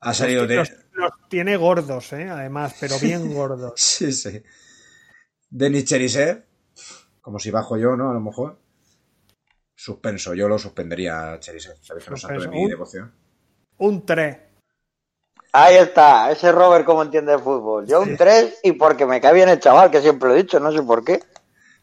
Ha 0.00 0.14
salido 0.14 0.46
de... 0.46 0.56
Los, 0.56 0.72
los 0.92 1.10
tiene 1.28 1.56
gordos, 1.56 2.12
¿eh? 2.12 2.28
además, 2.28 2.76
pero 2.78 2.98
bien 3.00 3.32
gordos. 3.34 3.72
Sí, 3.76 4.12
sí. 4.12 4.42
Denis 5.50 5.86
Cherisev, 5.86 6.44
como 7.24 7.38
si 7.38 7.50
bajo 7.50 7.76
yo, 7.78 7.96
¿no? 7.96 8.10
A 8.10 8.14
lo 8.14 8.20
mejor. 8.20 8.58
Suspenso, 9.74 10.34
yo 10.34 10.46
lo 10.46 10.58
suspendería 10.58 11.32
a 11.32 11.40
Cherisev. 11.40 11.76
Sabéis 11.80 12.04
que 12.04 12.10
no 12.10 12.16
santo 12.18 12.40
de 12.42 12.48
mi 12.48 12.64
Un- 12.64 12.68
devoción. 12.70 13.12
Un 13.78 14.04
3. 14.06 14.36
Ahí 15.52 15.76
está, 15.76 16.30
ese 16.30 16.52
Robert 16.52 16.84
como 16.84 17.02
entiende 17.02 17.32
el 17.32 17.40
fútbol. 17.40 17.86
Yo 17.86 18.02
un 18.02 18.16
3 18.16 18.60
y 18.62 18.72
porque 18.72 19.06
me 19.06 19.20
cae 19.20 19.32
bien 19.34 19.48
el 19.48 19.58
chaval, 19.60 19.90
que 19.90 20.00
siempre 20.02 20.28
lo 20.28 20.34
he 20.34 20.42
dicho, 20.42 20.60
no 20.60 20.70
sé 20.70 20.82
por 20.82 21.02
qué. 21.04 21.20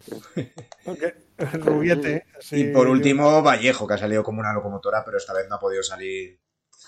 Rubiete. 1.38 2.26
sí. 2.40 2.58
y 2.62 2.64
por 2.74 2.88
último, 2.88 3.42
Vallejo, 3.42 3.88
que 3.88 3.96
ha 3.96 3.98
salido 3.98 4.24
como 4.24 4.40
una 4.42 4.54
locomotora, 4.54 5.04
pero 5.04 5.18
esta 5.18 5.34
vez 5.34 5.48
no 5.50 5.56
ha 5.56 5.60
podido 5.60 5.82
salir. 5.84 6.40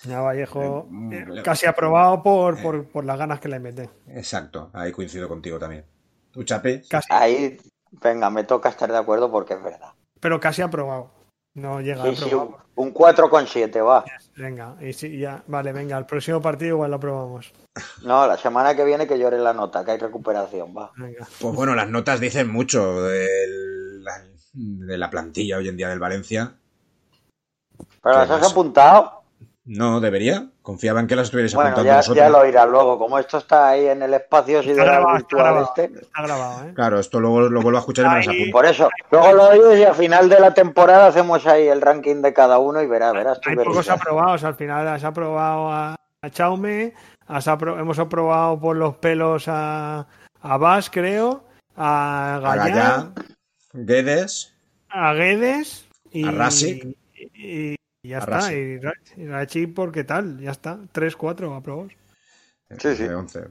Ya 0.03 0.19
Vallejo 0.21 0.85
Mm, 0.89 1.13
eh, 1.13 1.25
le- 1.27 1.43
casi 1.43 1.65
aprobado 1.65 2.21
por, 2.21 2.61
por, 2.61 2.87
por 2.89 3.03
las 3.05 3.17
ganas 3.17 3.39
que 3.39 3.47
le 3.47 3.59
mete. 3.59 3.89
Exacto, 4.07 4.69
ahí 4.73 4.91
coincido 4.91 5.27
contigo 5.27 5.57
también. 5.57 5.85
¿Tú, 6.31 6.43
Chape? 6.43 6.83
Casi, 6.89 7.07
Ahí, 7.11 7.57
venga, 8.01 8.29
me 8.29 8.43
toca 8.43 8.69
estar 8.69 8.91
de 8.91 8.97
acuerdo 8.97 9.31
porque 9.31 9.53
es 9.53 9.63
verdad. 9.63 9.91
pero 10.19 10.39
casi 10.39 10.61
aprobado. 10.61 11.11
No 11.55 11.81
llega 11.81 12.01
Sí, 12.03 12.09
a 12.09 12.15
sí, 12.29 12.33
un, 12.33 12.55
un 12.75 12.93
4,7 12.93 13.85
va. 13.87 14.03
Venga, 14.35 14.75
y 14.81 14.91
sí, 14.93 15.19
ya, 15.19 15.43
vale, 15.45 15.71
venga, 15.71 15.97
el 15.99 16.07
próximo 16.07 16.41
partido 16.41 16.69
igual 16.75 16.89
lo 16.89 16.97
aprobamos. 16.97 17.53
No, 18.01 18.25
la 18.25 18.37
semana 18.37 18.75
que 18.75 18.83
viene 18.83 19.05
que 19.05 19.19
llore 19.19 19.37
la 19.37 19.53
nota, 19.53 19.85
que 19.85 19.91
hay 19.91 19.97
recuperación, 19.99 20.75
va. 20.75 20.91
Venga. 20.97 21.27
Pues 21.39 21.55
bueno, 21.55 21.75
las 21.75 21.87
notas 21.89 22.19
dicen 22.19 22.49
mucho 22.51 23.03
de 23.03 23.27
la, 24.01 24.23
de 24.53 24.97
la 24.97 25.09
plantilla 25.11 25.57
hoy 25.57 25.67
en 25.67 25.77
día 25.77 25.89
del 25.89 25.99
Valencia. 25.99 26.55
¿Pero 28.01 28.15
las 28.17 28.27
¿Qué 28.27 28.33
has 28.33 28.51
apuntado? 28.51 29.22
No, 29.65 30.01
debería. 30.01 30.49
Confiaba 30.61 30.99
en 30.99 31.07
que 31.07 31.15
las 31.15 31.25
estuvierais 31.27 31.55
Bueno, 31.55 31.69
apuntando 31.69 31.89
ya, 31.91 31.97
vosotros. 31.97 32.17
ya 32.17 32.29
lo 32.29 32.39
oirás 32.39 32.67
luego. 32.69 32.99
Como 32.99 33.17
esto 33.17 33.37
está 33.37 33.69
ahí 33.69 33.85
en 33.87 34.01
el 34.01 34.13
espacio 34.13 34.59
Está 34.59 34.73
grabado, 34.83 35.17
está 35.17 35.37
grabado, 35.37 35.73
este. 35.75 35.99
está 36.01 36.21
grabado, 36.21 36.67
¿eh? 36.67 36.73
Claro, 36.73 36.99
esto 36.99 37.19
luego 37.21 37.41
lo 37.43 37.61
vuelvo 37.61 37.77
a 37.77 37.81
escuchar 37.81 38.23
y 38.23 38.27
me. 38.45 38.51
Por 38.51 38.65
eso, 38.65 38.89
luego 39.09 39.31
lo 39.31 39.43
oyes 39.49 39.79
y 39.79 39.83
al 39.85 39.95
final 39.95 40.27
de 40.27 40.39
la 40.41 40.53
temporada 40.53 41.07
hacemos 41.07 41.47
ahí 41.47 41.67
el 41.67 41.79
ranking 41.81 42.21
de 42.21 42.33
cada 42.33 42.59
uno 42.59 42.81
y 42.81 42.87
verás, 42.87 43.13
verás 43.13 43.39
tú 43.39 43.49
Hay 43.51 43.55
pocos 43.55 43.89
aprobados, 43.89 44.43
al 44.43 44.55
final 44.55 44.85
has 44.87 45.03
aprobado 45.05 45.69
a, 45.71 45.95
a 46.21 46.29
Chaume, 46.29 46.93
has 47.27 47.47
apro- 47.47 47.79
hemos 47.79 47.99
aprobado 47.99 48.59
por 48.59 48.75
los 48.75 48.95
pelos 48.97 49.45
a, 49.47 50.05
a 50.41 50.57
Bas, 50.57 50.89
creo, 50.89 51.45
a 51.77 52.35
A 52.35 52.39
Gallá, 52.39 52.65
Gallá, 52.67 53.11
Guedes, 53.71 54.53
a 54.89 55.13
Guedes 55.13 55.85
y, 56.11 56.27
A 56.27 56.31
Rasic. 56.31 56.85
y, 57.15 57.71
y 57.71 57.75
ya 58.03 58.17
A 58.17 58.19
está. 58.21 58.53
Y, 58.53 58.79
Ra- 58.79 58.93
y 59.17 59.25
Rachi, 59.27 59.67
porque 59.67 60.03
tal, 60.03 60.39
ya 60.39 60.51
está. 60.51 60.79
3, 60.91 61.15
4 61.15 61.53
aprobados. 61.55 61.93
Sí, 62.79 62.95
sí. 62.95 63.03
de 63.03 63.15
11. 63.15 63.47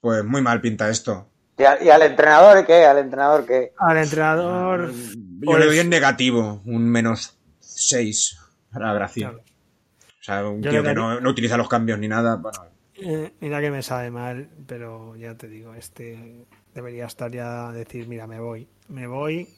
Pues 0.00 0.24
muy 0.24 0.42
mal 0.42 0.60
pinta 0.60 0.88
esto. 0.88 1.28
¿Y, 1.58 1.64
a- 1.64 1.82
y 1.82 1.88
al 1.90 2.02
entrenador 2.02 2.66
qué? 2.66 2.84
¿Al 2.84 2.98
entrenador 2.98 3.46
qué? 3.46 3.72
Al 3.78 3.98
entrenador, 3.98 4.90
Yo 4.92 5.16
Pues- 5.44 5.58
le 5.60 5.66
doy 5.66 5.78
en 5.78 5.90
negativo, 5.90 6.62
un 6.64 6.88
menos 6.88 7.38
6 7.60 8.38
para 8.72 8.92
Gracia. 8.94 9.28
Claro. 9.30 9.44
O 9.44 10.24
sea, 10.24 10.48
un 10.48 10.62
Yo 10.62 10.70
tío 10.70 10.82
que 10.82 10.94
no, 10.94 11.20
no 11.20 11.30
utiliza 11.30 11.56
los 11.56 11.68
cambios 11.68 11.98
ni 11.98 12.08
nada. 12.08 12.36
Bueno, 12.36 12.58
eh, 12.94 13.32
mira 13.40 13.60
que 13.60 13.70
me 13.70 13.82
sabe 13.82 14.10
mal, 14.10 14.48
pero 14.66 15.14
ya 15.16 15.36
te 15.36 15.48
digo, 15.48 15.74
este 15.74 16.46
debería 16.74 17.06
estar 17.06 17.30
ya 17.30 17.68
a 17.68 17.72
decir, 17.72 18.06
mira, 18.08 18.26
me 18.26 18.38
voy, 18.40 18.68
me 18.88 19.06
voy 19.08 19.48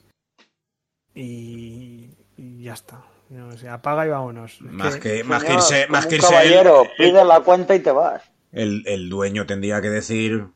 y, 1.14 2.10
y 2.36 2.62
ya 2.62 2.72
está. 2.74 3.04
No, 3.30 3.48
o 3.48 3.56
sea, 3.56 3.74
apaga 3.74 4.06
y 4.06 4.10
vámonos. 4.10 4.60
Más 4.60 4.96
que- 4.96 5.18
que, 5.18 5.24
más 5.24 5.42
que 5.44 5.54
irse, 5.54 5.87
más 5.88 6.06
que 6.06 6.16
irse 6.16 6.28
caballero, 6.28 6.82
el- 6.82 6.90
pide 7.10 7.24
la 7.24 7.40
cuenta 7.40 7.74
y 7.74 7.80
te 7.80 7.90
vas. 7.90 8.22
el, 8.52 8.82
el 8.87 9.08
dueño 9.08 9.46
tendría 9.46 9.80
que 9.80 9.88
decir, 9.90 10.46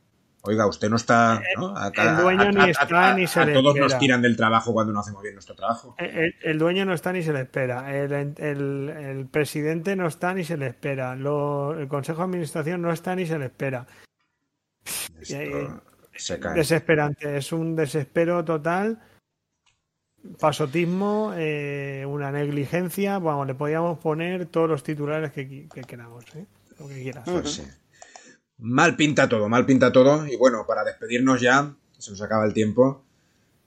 oiga, 0.43 0.67
usted 0.69 0.89
no 0.89 0.97
está... 0.97 1.41
¿no? 1.57 1.77
A, 1.77 1.89
el 1.89 2.17
dueño 2.17 2.53
ni 2.53 2.71
está 2.71 3.15
ni 3.15 3.27
se 3.27 3.41
a 3.41 3.45
le 3.47 3.55
todos 3.55 3.75
nos 3.75 3.99
tiran 3.99 4.23
del 4.23 4.37
trabajo 4.37 4.73
cuando 4.73 4.93
no 4.93 5.01
hacemos 5.01 5.23
bien 5.23 5.35
nuestro 5.35 5.57
trabajo. 5.57 5.97
El, 5.99 6.35
el 6.43 6.59
dueño 6.59 6.85
no 6.85 6.93
está 6.93 7.13
ni 7.13 7.23
se 7.23 7.33
le 7.33 7.41
espera. 7.41 7.93
El, 7.93 8.13
el- 8.13 8.89
el 8.91 9.27
presidente 9.27 9.97
no 9.97 10.07
está 10.07 10.33
ni 10.35 10.45
se 10.45 10.57
le 10.57 10.67
espera. 10.69 11.17
Lo- 11.17 11.77
el 11.77 11.89
consejo 11.89 12.19
de 12.19 12.25
administración 12.25 12.81
no 12.83 12.93
está 12.93 13.17
ni 13.17 13.27
se 13.27 13.39
le 13.39 13.47
espera. 13.47 13.87
Esto 15.21 15.35
eh, 15.37 15.69
se 16.15 16.39
cae. 16.39 16.55
Desesperante. 16.55 17.37
Es 17.37 17.51
un 17.53 17.75
desespero 17.75 18.45
total. 18.45 19.01
Pasotismo, 20.41 21.33
eh, 21.37 22.05
una 22.07 22.31
negligencia. 22.33 23.19
Vamos, 23.19 23.47
le 23.47 23.55
podíamos 23.55 23.99
poner 23.99 24.47
todos 24.47 24.69
los 24.69 24.83
titulares 24.83 25.33
que, 25.33 25.69
queramos. 25.87 26.25
¿eh? 26.35 26.45
Lo 26.79 26.89
que 26.89 27.03
quieras. 27.03 27.25
Pues 27.29 27.53
sí. 27.53 27.63
Mal 28.59 28.97
pinta 28.97 29.29
todo, 29.29 29.49
mal 29.49 29.65
pinta 29.65 29.93
todo. 29.93 30.27
Y 30.27 30.37
bueno, 30.37 30.67
para 30.67 30.85
despedirnos 30.85 31.41
ya, 31.41 31.73
se 31.97 32.11
nos 32.11 32.21
acaba 32.21 32.45
el 32.45 32.53
tiempo. 32.53 33.05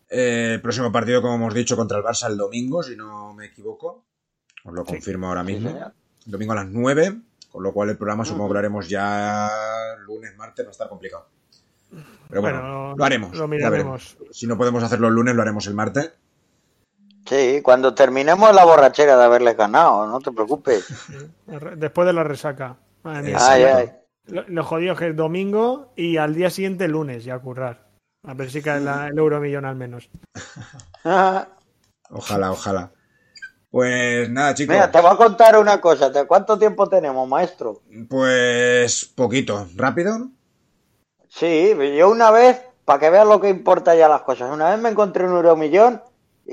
Eh, 0.10 0.52
el 0.56 0.62
próximo 0.62 0.92
partido, 0.92 1.22
como 1.22 1.36
hemos 1.36 1.54
dicho, 1.54 1.78
contra 1.78 1.98
el 1.98 2.04
Barça 2.04 2.30
el 2.30 2.38
domingo, 2.38 2.84
si 2.84 2.96
no 2.98 3.34
me 3.34 3.46
equivoco. 3.46 4.04
Os 4.66 4.74
lo 4.74 4.84
confirmo 4.84 5.28
ahora 5.28 5.44
mismo. 5.44 5.74
domingo 6.26 6.52
a 6.52 6.58
las 6.58 6.68
9, 6.68 7.22
con 7.50 7.64
lo 7.64 7.74
cual 7.74 7.90
el 7.90 7.98
programa 7.98 8.26
supongo 8.26 8.50
que 8.50 8.54
lo 8.54 8.60
haremos 8.60 8.90
ya 8.90 9.50
lunes, 10.06 10.36
martes, 10.36 10.66
va 10.66 10.70
a 10.70 10.72
estar 10.72 10.90
complicado. 10.90 11.28
Pero 12.30 12.42
bueno, 12.42 12.60
Bueno, 12.62 12.96
lo 12.96 13.04
haremos. 13.06 13.36
lo 13.36 13.48
miraremos. 13.48 14.18
Si 14.32 14.48
no 14.48 14.58
podemos 14.58 14.84
hacerlo 14.84 15.08
el 15.08 15.14
lunes, 15.14 15.36
lo 15.36 15.42
haremos 15.42 15.66
el 15.68 15.74
martes. 15.74 16.12
Sí, 17.26 17.62
cuando 17.62 17.94
terminemos 17.94 18.54
la 18.54 18.66
borrachera 18.66 19.16
de 19.18 19.24
haberles 19.24 19.56
ganado, 19.56 20.08
no 20.08 20.20
te 20.20 20.32
preocupes. 20.32 20.86
Después 21.78 22.06
de 22.08 22.14
la 22.14 22.24
resaca. 22.24 22.76
Madre 23.04 23.22
mía. 23.24 23.32
Exacto. 23.34 23.54
Ay, 23.54 23.64
ay. 23.64 23.92
Lo, 24.28 24.44
lo 24.48 24.64
jodido 24.64 24.94
es 24.94 25.00
que 25.00 25.10
es 25.10 25.16
domingo 25.16 25.92
y 25.96 26.18
al 26.18 26.34
día 26.36 26.50
siguiente 26.50 26.88
lunes 26.88 27.24
ya 27.24 27.36
a 27.36 27.40
currar. 27.40 27.88
A 28.24 28.34
ver 28.34 28.52
si 28.52 28.62
cae 28.62 28.80
la- 28.82 29.08
el 29.08 29.18
euromillón 29.18 29.66
al 29.66 29.76
menos. 29.76 30.10
Ojalá, 32.14 32.52
ojalá. 32.52 32.92
Pues 33.70 34.30
nada, 34.30 34.54
chicos. 34.54 34.76
Mira, 34.76 34.92
te 34.92 35.00
voy 35.00 35.12
a 35.12 35.16
contar 35.16 35.58
una 35.58 35.80
cosa. 35.80 36.12
¿te- 36.12 36.28
¿Cuánto 36.28 36.60
tiempo 36.60 36.88
tenemos, 36.90 37.28
maestro? 37.28 37.82
Pues 38.10 39.06
poquito. 39.06 39.68
¿Rápido? 39.76 40.28
Sí, 41.30 41.74
yo 41.98 42.10
una 42.10 42.32
vez, 42.32 42.62
para 42.84 43.00
que 43.00 43.10
veas 43.10 43.26
lo 43.26 43.40
que 43.40 43.48
importa 43.50 43.96
ya 43.96 44.10
las 44.10 44.24
cosas, 44.24 44.52
una 44.52 44.70
vez 44.72 44.80
me 44.80 44.90
encontré 44.90 45.24
un 45.26 45.32
euromillón 45.32 46.02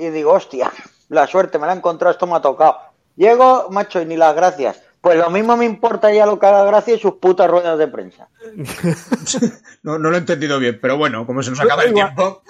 y 0.07 0.09
digo, 0.11 0.31
hostia, 0.33 0.71
la 1.09 1.27
suerte, 1.27 1.59
me 1.59 1.67
la 1.67 1.73
he 1.73 1.77
encontrado, 1.77 2.11
esto 2.11 2.25
me 2.27 2.35
ha 2.35 2.41
tocado. 2.41 2.77
Llego, 3.15 3.67
macho, 3.69 4.01
y 4.01 4.05
ni 4.05 4.15
las 4.17 4.35
gracias. 4.35 4.81
Pues 5.01 5.17
lo 5.17 5.29
mismo 5.29 5.55
me 5.55 5.65
importa 5.65 6.11
ya 6.11 6.25
lo 6.25 6.37
que 6.39 6.45
haga 6.45 6.65
Gracia 6.65 6.95
y 6.95 6.99
sus 6.99 7.15
putas 7.15 7.49
ruedas 7.49 7.77
de 7.77 7.87
prensa. 7.87 8.27
No, 9.81 9.97
no 9.97 10.09
lo 10.09 10.15
he 10.17 10.19
entendido 10.19 10.59
bien, 10.59 10.77
pero 10.81 10.97
bueno, 10.97 11.25
como 11.25 11.41
se 11.41 11.51
nos 11.51 11.59
acaba 11.61 11.83
el 11.83 11.93
tiempo, 11.93 12.41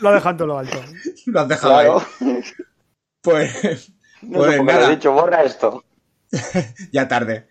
Lo 0.00 0.08
ha 0.08 0.12
dejado 0.14 0.42
en 0.44 0.48
lo 0.48 0.58
alto. 0.58 0.78
lo 1.26 1.40
has 1.40 1.48
dejado 1.48 1.74
Claro. 1.74 2.02
ahí. 2.20 2.42
Pues, 3.20 3.92
No 4.22 4.38
pues 4.40 4.50
sé 4.52 4.56
lo 4.58 4.64
nada, 4.64 4.86
he 4.86 4.90
dicho, 4.96 5.12
borra 5.12 5.44
esto. 5.44 5.84
ya 6.92 7.06
tarde. 7.06 7.48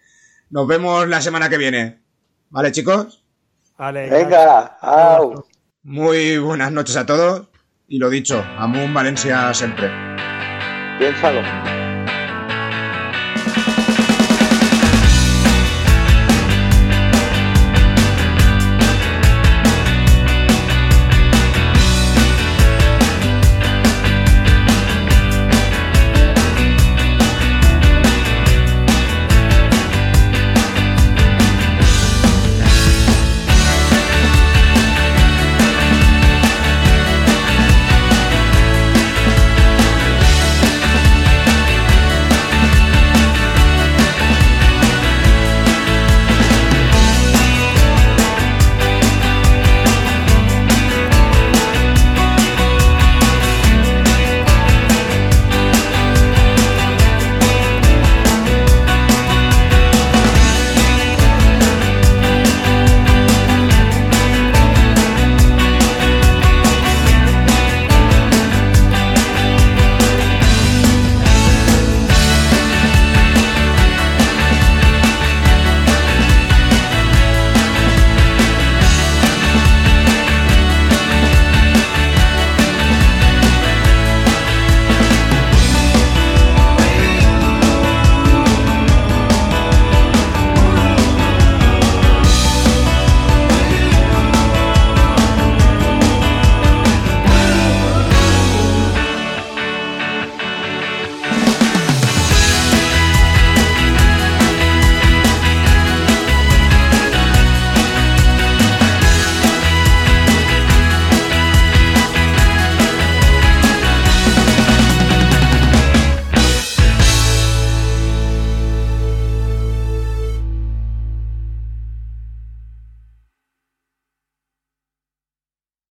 Nos 0.50 0.68
vemos 0.68 1.08
la 1.08 1.22
semana 1.22 1.48
que 1.50 1.58
viene. 1.58 2.02
¿Vale, 2.50 2.72
chicos? 2.74 3.24
Vale, 3.78 4.10
Venga, 4.10 4.78
au. 4.82 5.46
Muy 5.84 6.38
buenas 6.38 6.72
noches 6.74 6.98
a 6.98 7.06
todos. 7.06 7.48
Y 7.92 8.00
lo 8.00 8.10
dicho, 8.10 8.42
Amun 8.58 8.94
Valencia 8.94 9.54
siempre. 9.54 9.92
Piénsalo. 10.98 11.42